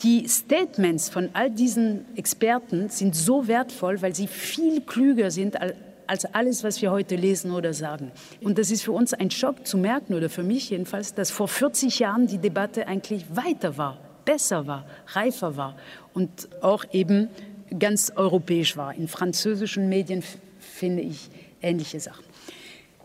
[0.02, 5.56] die Statements von all diesen Experten sind so wertvoll, weil sie viel klüger sind
[6.06, 8.10] als alles, was wir heute lesen oder sagen.
[8.40, 11.48] Und das ist für uns ein Schock zu merken, oder für mich jedenfalls, dass vor
[11.48, 15.76] 40 Jahren die Debatte eigentlich weiter war, besser war, reifer war
[16.14, 17.28] und auch eben
[17.78, 18.94] ganz europäisch war.
[18.94, 20.24] In französischen Medien
[20.58, 21.30] finde ich
[21.62, 22.24] ähnliche Sachen.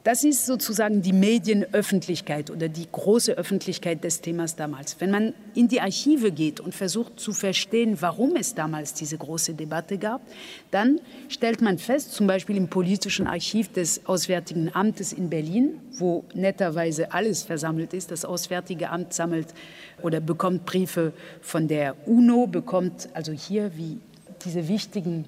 [0.05, 5.01] Das ist sozusagen die Medienöffentlichkeit oder die große Öffentlichkeit des Themas damals.
[5.01, 9.55] Wenn man in die Archive geht und versucht zu verstehen, warum es damals diese große
[9.55, 10.21] Debatte gab,
[10.69, 16.23] dann stellt man fest, zum Beispiel im politischen Archiv des Auswärtigen Amtes in Berlin, wo
[16.35, 18.11] netterweise alles versammelt ist.
[18.11, 19.55] Das Auswärtige Amt sammelt
[20.03, 23.97] oder bekommt Briefe von der UNO, bekommt also hier wie
[24.45, 25.25] diese wichtigen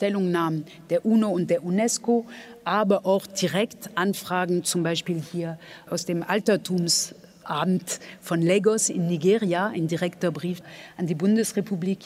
[0.00, 2.24] Stellungnahmen der UNO und der UNESCO,
[2.70, 5.58] aber auch direkt Anfragen, zum Beispiel hier
[5.90, 10.62] aus dem Altertumsamt von Lagos in Nigeria, ein direkter Brief
[10.96, 11.98] an die Bundesrepublik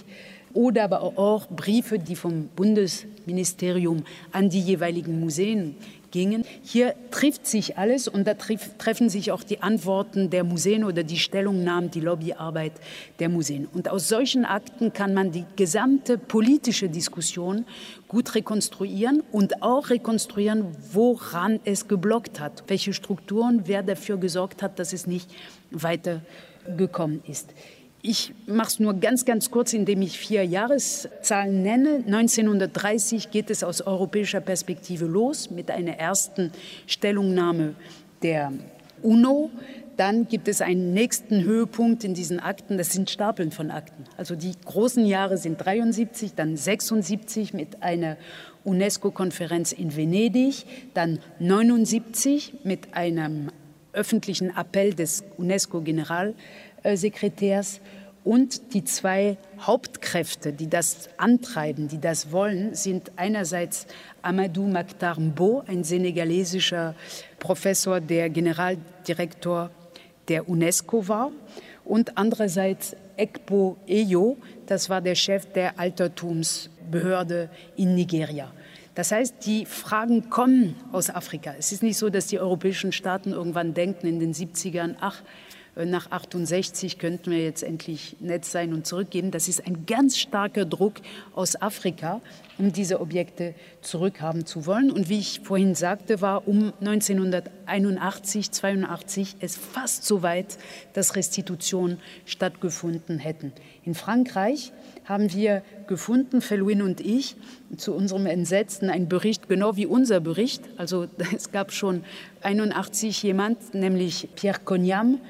[0.55, 5.77] oder aber auch Briefe, die vom Bundesministerium an die jeweiligen Museen
[6.15, 6.45] gingen.
[6.63, 11.19] Hier trifft sich alles und da treffen sich auch die Antworten der Museen oder die
[11.19, 12.73] Stellungnahmen, die Lobbyarbeit
[13.19, 13.67] der Museen.
[13.75, 17.67] Und aus solchen Akten kann man die gesamte politische Diskussion
[18.07, 24.79] gut rekonstruieren und auch rekonstruieren, woran es geblockt hat, welche Strukturen, wer dafür gesorgt hat,
[24.79, 25.29] dass es nicht
[25.73, 27.53] weitergekommen ist.
[28.07, 32.03] Ich mache es nur ganz, ganz kurz, indem ich vier Jahreszahlen nenne.
[32.05, 36.53] 1930 geht es aus europäischer Perspektive los mit einer ersten
[36.87, 37.75] Stellungnahme
[38.23, 38.53] der
[39.01, 39.51] UNO.
[39.97, 42.77] Dann gibt es einen nächsten Höhepunkt in diesen Akten.
[42.77, 44.05] Das sind Stapeln von Akten.
[44.19, 48.19] Also die großen Jahre sind 73, dann 76 mit einer
[48.65, 53.49] UNESCO-Konferenz in Venedig, dann 79 mit einem
[53.95, 56.35] öffentlichen Appell des UNESCO-General
[56.93, 57.81] Sekretärs
[58.25, 63.87] und die zwei Hauptkräfte, die das antreiben, die das wollen, sind einerseits
[64.23, 66.95] Amadou Maktar Mbo, ein senegalesischer
[67.39, 69.71] Professor, der Generaldirektor
[70.29, 71.31] der UNESCO war,
[71.85, 78.51] und andererseits Ekpo Eyo, das war der Chef der Altertumsbehörde in Nigeria.
[78.95, 81.55] Das heißt, die Fragen kommen aus Afrika.
[81.59, 85.23] Es ist nicht so, dass die europäischen Staaten irgendwann denken in den 70ern, ach,
[85.77, 89.33] nach 68 könnten wir jetzt endlich nett sein und zurückgeben.
[89.33, 90.95] Das ist ein ganz starker Druck
[91.35, 92.21] aus Afrika,
[92.59, 94.93] um diese Objekte zurückhaben zu wollen.
[94.93, 100.59] Und wie ich vorhin sagte, war um 1981, 82 es fast so weit,
[100.93, 103.53] dass Restitutionen stattgefunden hätten.
[103.85, 104.73] In Frankreich
[105.05, 107.37] haben wir gefunden, Felouin und ich,
[107.77, 110.63] zu unserem Entsetzen einen Bericht, genau wie unser Bericht.
[110.77, 112.05] Also es gab schon
[112.43, 115.21] 81 jemand, nämlich Pierre Cognam,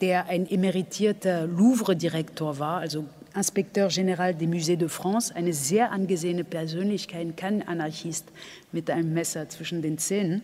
[0.00, 6.44] der ein emeritierter Louvre-Direktor war, also Inspekteur General des Musées de France, eine sehr angesehene
[6.44, 8.26] Persönlichkeit, kein Anarchist
[8.72, 10.42] mit einem Messer zwischen den Zähnen,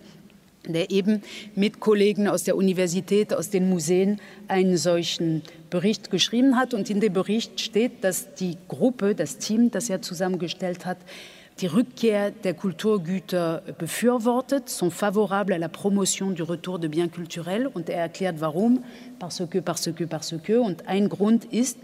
[0.66, 1.22] der eben
[1.55, 6.74] mit Kollegen aus der Universität, aus den Museen einen solchen Bericht geschrieben hat.
[6.74, 10.99] Und in dem Bericht steht, dass die Gruppe, das Team, das er zusammengestellt hat,
[11.61, 17.67] die Rückkehr der Kulturgüter befürwortet, sont favorables à la promotion du retour de biens culturels
[17.73, 18.83] und er erklärt warum,
[19.19, 20.59] parce que, parce que, parce que.
[20.59, 21.79] Und ein Grund ist,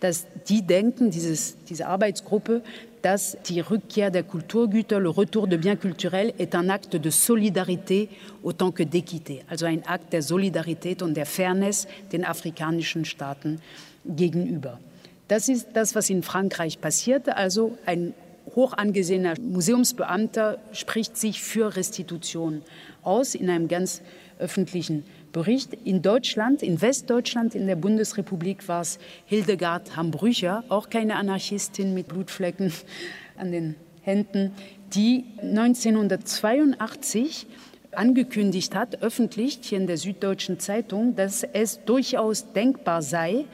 [0.00, 2.62] dass die denken, dieses, diese Arbeitsgruppe,
[3.02, 8.08] dass die Rückkehr der Kulturgüter, le retour de biens culturels est un acte de solidarité
[8.42, 13.60] autant que d'équité, also ein Akt der Solidarität und der Fairness den afrikanischen Staaten
[14.06, 14.80] gegenüber.
[15.28, 18.14] Das ist das, was in Frankreich passierte, also ein
[18.58, 22.62] hoch angesehener Museumsbeamter spricht sich für Restitution
[23.04, 24.02] aus in einem ganz
[24.40, 25.74] öffentlichen Bericht.
[25.84, 32.08] In Deutschland, in Westdeutschland, in der Bundesrepublik war es Hildegard Hambrücher, auch keine Anarchistin mit
[32.08, 32.72] Blutflecken
[33.36, 34.50] an den Händen,
[34.92, 37.46] die 1982
[37.92, 43.44] angekündigt hat, öffentlich hier in der Süddeutschen Zeitung, dass es durchaus denkbar sei,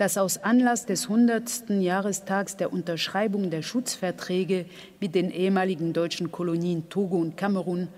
[0.00, 1.68] dass aus Anlass des 100.
[1.68, 4.64] Jahrestags der Unterschreibung der Schutzverträge
[4.98, 7.88] mit den ehemaligen deutschen Kolonien Togo und Kamerun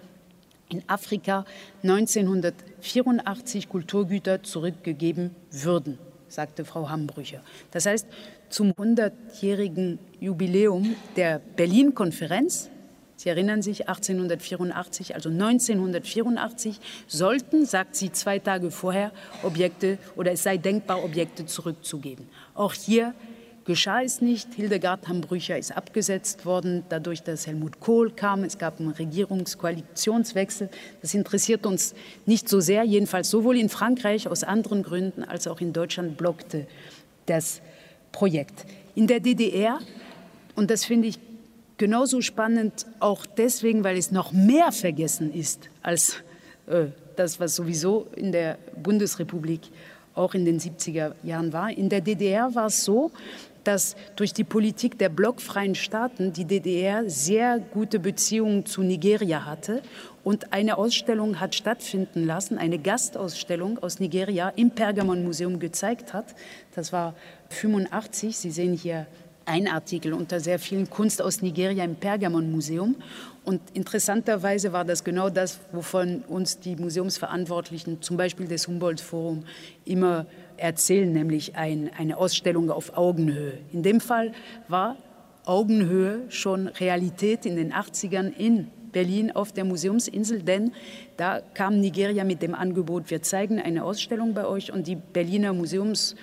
[0.69, 1.45] in Afrika
[1.85, 5.97] 1984 Kulturgüter zurückgegeben würden,
[6.27, 7.41] sagte Frau Hambrücher.
[7.71, 8.09] Das heißt,
[8.49, 12.69] zum 100-jährigen Jubiläum der Berlin-Konferenz
[13.17, 20.43] Sie erinnern sich, 1884, also 1984, sollten, sagt sie zwei Tage vorher, Objekte oder es
[20.43, 22.27] sei denkbar, Objekte zurückzugeben.
[22.55, 23.15] Auch hier
[23.65, 24.55] geschah es nicht.
[24.55, 28.45] Hildegard Hambrücher ist abgesetzt worden, dadurch, dass Helmut Kohl kam.
[28.45, 30.69] Es gab einen Regierungskoalitionswechsel.
[31.01, 31.95] Das interessiert uns
[32.27, 36.67] nicht so sehr, jedenfalls sowohl in Frankreich aus anderen Gründen als auch in Deutschland blockte
[37.27, 37.61] das
[38.11, 38.67] Projekt.
[38.95, 39.79] In der DDR,
[40.55, 41.19] und das finde ich
[41.83, 46.23] genauso spannend, auch deswegen, weil es noch mehr vergessen ist als
[46.69, 46.85] äh,
[47.17, 49.63] das, was sowieso in der Bundesrepublik
[50.15, 51.71] auch in den 70er Jahren war.
[51.71, 53.11] In der DDR war es so,
[53.65, 59.83] dass durch die Politik der blockfreien Staaten die DDR sehr gute Beziehungen zu Nigeria hatte
[60.23, 66.27] und eine Ausstellung hat stattfinden lassen, eine Gastausstellung aus Nigeria im Pergamon Museum gezeigt hat.
[66.77, 67.15] Das war
[67.49, 68.37] 85.
[68.37, 69.09] Sie sehen hier
[69.47, 72.97] ein Artikel unter sehr vielen Kunst aus Nigeria im Pergamon-Museum.
[73.45, 79.45] Und interessanterweise war das genau das, wovon uns die Museumsverantwortlichen, zum Beispiel des Humboldt-Forum,
[79.85, 80.27] immer
[80.57, 83.59] erzählen, nämlich ein, eine Ausstellung auf Augenhöhe.
[83.73, 84.33] In dem Fall
[84.69, 84.97] war
[85.45, 90.73] Augenhöhe schon Realität in den 80ern in Berlin auf der Museumsinsel, denn
[91.17, 95.53] da kam Nigeria mit dem Angebot, wir zeigen eine Ausstellung bei euch und die Berliner
[95.53, 96.15] Museums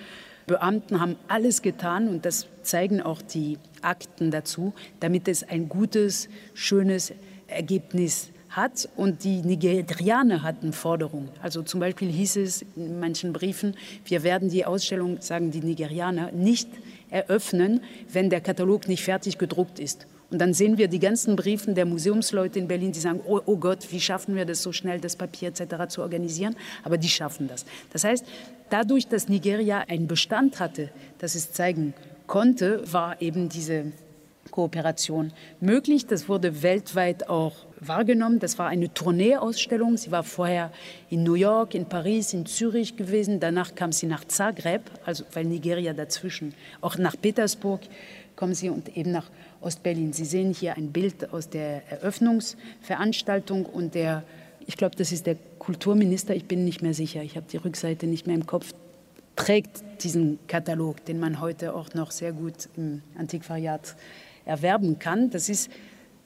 [0.50, 6.28] Beamten haben alles getan und das zeigen auch die Akten dazu, damit es ein gutes,
[6.54, 7.12] schönes
[7.46, 8.88] Ergebnis hat.
[8.96, 11.30] Und die Nigerianer hatten Forderungen.
[11.40, 16.32] Also zum Beispiel hieß es in manchen Briefen, wir werden die Ausstellung, sagen die Nigerianer,
[16.32, 16.68] nicht
[17.10, 17.80] eröffnen,
[18.12, 20.08] wenn der Katalog nicht fertig gedruckt ist.
[20.30, 23.56] Und dann sehen wir die ganzen Briefen der Museumsleute in Berlin, die sagen, oh, oh,
[23.56, 25.88] Gott, wie schaffen wir das so schnell, das Papier etc.
[25.88, 26.56] zu organisieren?
[26.84, 27.64] Aber die schaffen das.
[27.92, 28.24] Das heißt,
[28.70, 31.94] dadurch, dass Nigeria einen Bestand hatte, dass es zeigen
[32.26, 33.92] konnte, war eben diese
[34.50, 36.06] Kooperation möglich.
[36.06, 38.38] Das wurde weltweit auch wahrgenommen.
[38.38, 39.96] Das war eine Tourneeausstellung.
[39.96, 40.72] Sie war vorher
[41.08, 43.40] in New York, in Paris, in Zürich gewesen.
[43.40, 47.80] Danach kam sie nach Zagreb, also weil Nigeria dazwischen, auch nach Petersburg
[48.36, 50.12] kommen sie und eben nach Ostberlin.
[50.12, 54.22] Sie sehen hier ein Bild aus der Eröffnungsveranstaltung und der,
[54.66, 58.06] ich glaube, das ist der Kulturminister, ich bin nicht mehr sicher, ich habe die Rückseite
[58.06, 58.72] nicht mehr im Kopf,
[59.36, 63.96] trägt diesen Katalog, den man heute auch noch sehr gut im Antiquariat
[64.44, 65.30] erwerben kann.
[65.30, 65.70] Das ist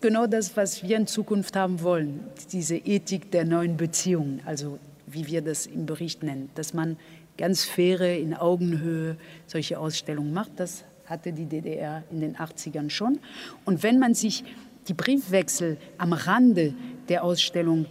[0.00, 2.20] genau das, was wir in Zukunft haben wollen,
[2.52, 6.96] diese Ethik der neuen Beziehungen, also wie wir das im Bericht nennen, dass man
[7.36, 9.16] ganz faire, in Augenhöhe
[9.46, 10.52] solche Ausstellungen macht.
[10.56, 13.18] Das hatte die DDR in den 80ern schon.
[13.64, 14.44] Und wenn man sich
[14.88, 16.74] die Briefwechsel am Rande
[17.08, 17.86] der Ausstellung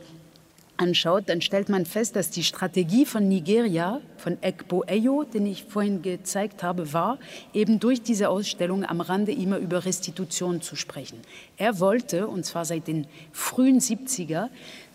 [0.78, 5.64] anschaut, dann stellt man fest, dass die Strategie von Nigeria, von Ekpo Eyo, den ich
[5.64, 7.20] vorhin gezeigt habe, war,
[7.54, 11.20] eben durch diese Ausstellung am Rande immer über Restitution zu sprechen.
[11.58, 14.50] Er wollte, und zwar seit den frühen 70er,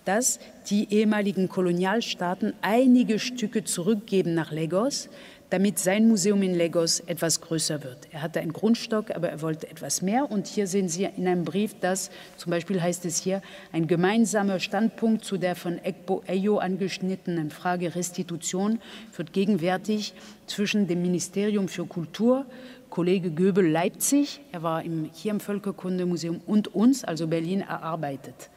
[0.04, 5.10] dass die ehemaligen Kolonialstaaten einige Stücke zurückgeben nach Lagos,
[5.50, 8.08] damit sein Museum in Lagos etwas größer wird.
[8.12, 10.30] Er hatte einen Grundstock, aber er wollte etwas mehr.
[10.30, 13.40] Und hier sehen Sie in einem Brief, dass zum Beispiel heißt es hier,
[13.72, 18.80] ein gemeinsamer Standpunkt zu der von Ekpo Eyo angeschnittenen Frage Restitution
[19.16, 20.14] wird gegenwärtig
[20.46, 22.44] zwischen dem Ministerium für Kultur,
[22.90, 28.50] Kollege Göbel Leipzig, er war im, hier im Völkerkundemuseum, und uns, also Berlin, erarbeitet.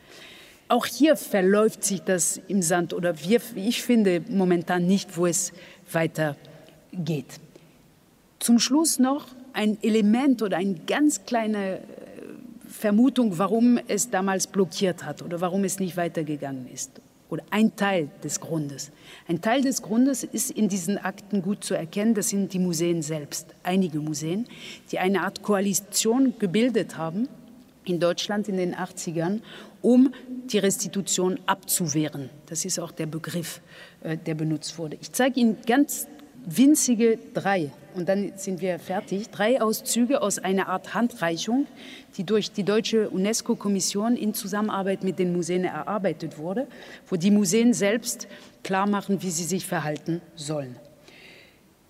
[0.69, 5.51] Auch hier verläuft sich das im Sand oder wir, ich finde momentan nicht, wo es
[5.91, 6.50] weitergeht
[6.91, 7.39] geht.
[8.39, 11.81] Zum Schluss noch ein Element oder eine ganz kleine äh,
[12.67, 16.91] Vermutung, warum es damals blockiert hat oder warum es nicht weitergegangen ist.
[17.29, 18.91] Oder ein Teil des Grundes.
[19.27, 22.13] Ein Teil des Grundes ist in diesen Akten gut zu erkennen.
[22.13, 24.47] Das sind die Museen selbst, einige Museen,
[24.91, 27.29] die eine Art Koalition gebildet haben
[27.85, 29.41] in Deutschland in den 80ern,
[29.81, 30.13] um
[30.47, 32.29] die Restitution abzuwehren.
[32.47, 33.61] Das ist auch der Begriff,
[34.03, 34.97] äh, der benutzt wurde.
[35.01, 36.07] Ich zeige Ihnen ganz
[36.45, 41.67] winzige drei, und dann sind wir fertig, drei Auszüge aus einer Art Handreichung,
[42.17, 46.67] die durch die deutsche UNESCO-Kommission in Zusammenarbeit mit den Museen erarbeitet wurde,
[47.07, 48.27] wo die Museen selbst
[48.63, 50.75] klar machen, wie sie sich verhalten sollen.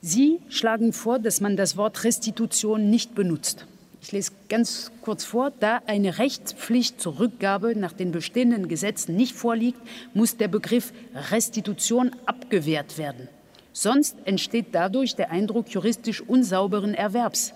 [0.02, 3.68] Sie schlagen vor, dass man das Wort Restitution nicht benutzt.
[4.02, 9.36] Ich lese ganz kurz vor, da eine Rechtspflicht zur Rückgabe nach den bestehenden Gesetzen nicht
[9.36, 9.80] vorliegt,
[10.16, 10.92] muss der Begriff
[11.30, 13.30] Restitution abgewehrt werden.
[13.74, 17.54] Sonst entsteht dadurch der Eindruck juristisch unsauberen Erwerbs.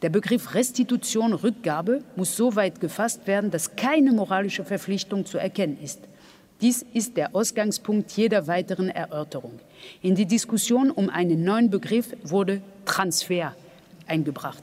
[0.00, 5.78] Der Begriff Restitution Rückgabe muss so weit gefasst werden, dass keine moralische Verpflichtung zu erkennen
[5.80, 6.00] ist.
[6.60, 9.58] Dies ist der Ausgangspunkt jeder weiteren Erörterung.
[10.00, 13.54] In die Diskussion um einen neuen Begriff wurde Transfer
[14.06, 14.62] eingebracht.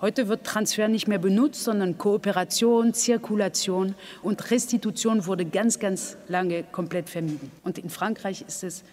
[0.00, 6.62] Heute wird Transfer nicht mehr benutzt, sondern Kooperation, Zirkulation und Restitution wurde ganz, ganz lange
[6.62, 7.50] komplett vermieden.
[7.64, 8.84] Und in Frankreich ist es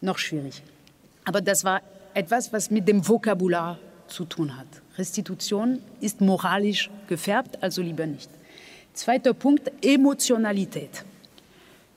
[0.00, 0.62] noch schwierig.
[1.24, 1.82] Aber das war
[2.14, 3.78] etwas, was mit dem Vokabular
[4.08, 4.66] zu tun hat.
[4.98, 8.30] Restitution ist moralisch gefärbt, also lieber nicht.
[8.92, 11.04] Zweiter Punkt, Emotionalität.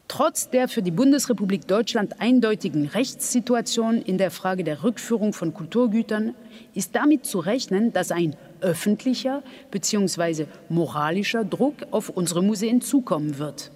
[0.07, 6.35] Trotz der für die Bundesrepublik Deutschland eindeutigen Rechtssituation in der Frage der Rückführung von Kulturgütern
[6.75, 9.41] ist damit zu rechnen, dass ein öffentlicher
[9.71, 10.45] bzw.
[10.69, 13.71] moralischer Druck auf unsere Museen zukommen wird.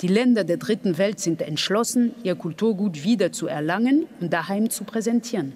[0.00, 4.84] Die Länder der dritten Welt sind entschlossen, ihr Kulturgut wieder zu erlangen und daheim zu
[4.84, 5.54] präsentieren.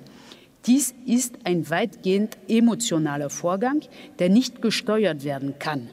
[0.67, 3.83] Dies ist ein weitgehend emotionaler Vorgang,
[4.19, 5.91] der nicht gesteuert werden kann.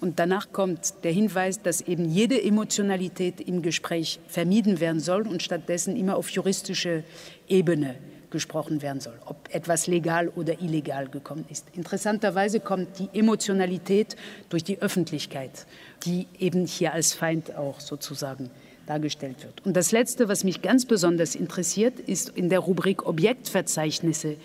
[0.00, 5.42] Und danach kommt der Hinweis, dass eben jede Emotionalität im Gespräch vermieden werden soll und
[5.42, 7.04] stattdessen immer auf juristische
[7.48, 7.96] Ebene
[8.32, 11.66] gesprochen werden soll, ob etwas legal oder illegal gekommen ist.
[11.74, 14.16] Interessanterweise kommt die Emotionalität
[14.48, 15.66] durch die Öffentlichkeit,
[16.04, 18.50] die eben hier als Feind auch sozusagen
[18.86, 19.64] dargestellt wird.
[19.64, 24.36] Und das Letzte, was mich ganz besonders interessiert, ist in der Rubrik Objektverzeichnisse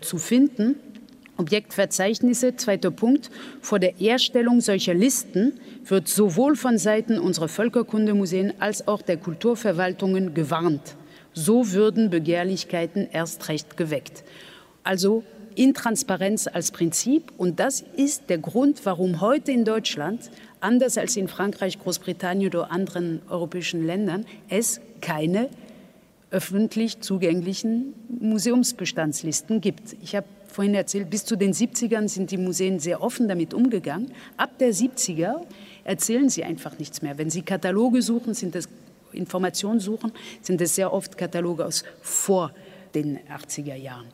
[0.00, 0.76] zu finden.
[1.36, 3.30] Objektverzeichnisse, zweiter Punkt.
[3.60, 5.52] Vor der Erstellung solcher Listen
[5.84, 10.96] wird sowohl von Seiten unserer Völkerkundemuseen als auch der Kulturverwaltungen gewarnt.
[11.32, 14.22] So würden Begehrlichkeiten erst recht geweckt.
[14.84, 15.24] Also
[15.56, 17.32] Intransparenz als Prinzip.
[17.36, 20.30] Und das ist der Grund, warum heute in Deutschland,
[20.64, 25.48] anders als in Frankreich, Großbritannien oder anderen europäischen Ländern, es keine
[26.30, 29.94] öffentlich zugänglichen Museumsbestandslisten gibt.
[30.02, 34.12] Ich habe vorhin erzählt, bis zu den 70ern sind die Museen sehr offen damit umgegangen.
[34.36, 35.42] Ab der 70er
[35.84, 37.18] erzählen sie einfach nichts mehr.
[37.18, 38.68] Wenn sie Kataloge suchen, sind das
[39.12, 40.12] Informationen suchen,
[40.42, 42.52] sind es sehr oft Kataloge aus vor
[42.94, 44.06] den 80er Jahren.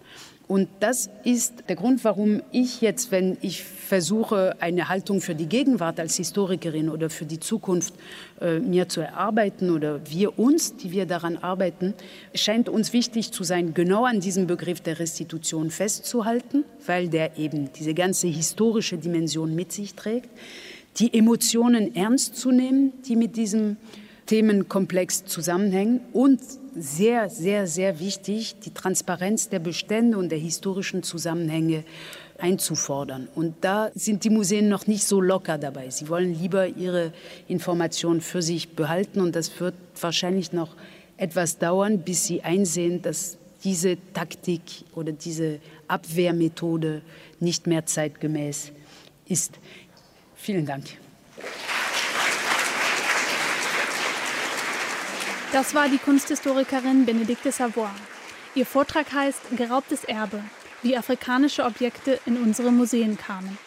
[0.50, 5.46] Und das ist der Grund, warum ich jetzt, wenn ich versuche, eine Haltung für die
[5.46, 7.94] Gegenwart als Historikerin oder für die Zukunft
[8.40, 11.94] äh, mir zu erarbeiten oder wir uns, die wir daran arbeiten,
[12.34, 17.72] scheint uns wichtig zu sein, genau an diesem Begriff der Restitution festzuhalten, weil der eben
[17.72, 20.30] diese ganze historische Dimension mit sich trägt,
[20.96, 23.76] die Emotionen ernst zu nehmen, die mit diesem
[24.26, 26.40] Themenkomplex zusammenhängen und
[26.74, 31.84] sehr, sehr, sehr wichtig, die Transparenz der Bestände und der historischen Zusammenhänge
[32.38, 33.28] einzufordern.
[33.34, 35.90] Und da sind die Museen noch nicht so locker dabei.
[35.90, 37.12] Sie wollen lieber ihre
[37.48, 40.74] Informationen für sich behalten und das wird wahrscheinlich noch
[41.16, 44.62] etwas dauern, bis sie einsehen, dass diese Taktik
[44.94, 47.02] oder diese Abwehrmethode
[47.40, 48.72] nicht mehr zeitgemäß
[49.26, 49.52] ist.
[50.34, 50.84] Vielen Dank.
[55.52, 57.88] Das war die Kunsthistorikerin Benedikte Savoy.
[58.54, 60.44] Ihr Vortrag heißt Geraubtes Erbe,
[60.82, 63.58] wie afrikanische Objekte in unsere Museen kamen.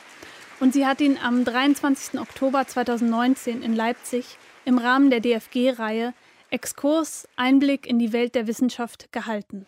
[0.62, 2.22] Und sie hat ihn am 23.
[2.22, 6.14] Oktober 2019 in Leipzig im Rahmen der DFG-Reihe
[6.52, 9.66] Exkurs Einblick in die Welt der Wissenschaft gehalten.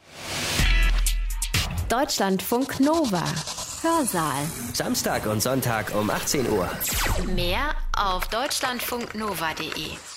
[1.90, 3.24] Deutschlandfunk Nova.
[3.82, 4.44] Hörsaal.
[4.74, 6.70] Samstag und Sonntag um 18 Uhr.
[7.36, 10.15] Mehr auf deutschlandfunknova.de.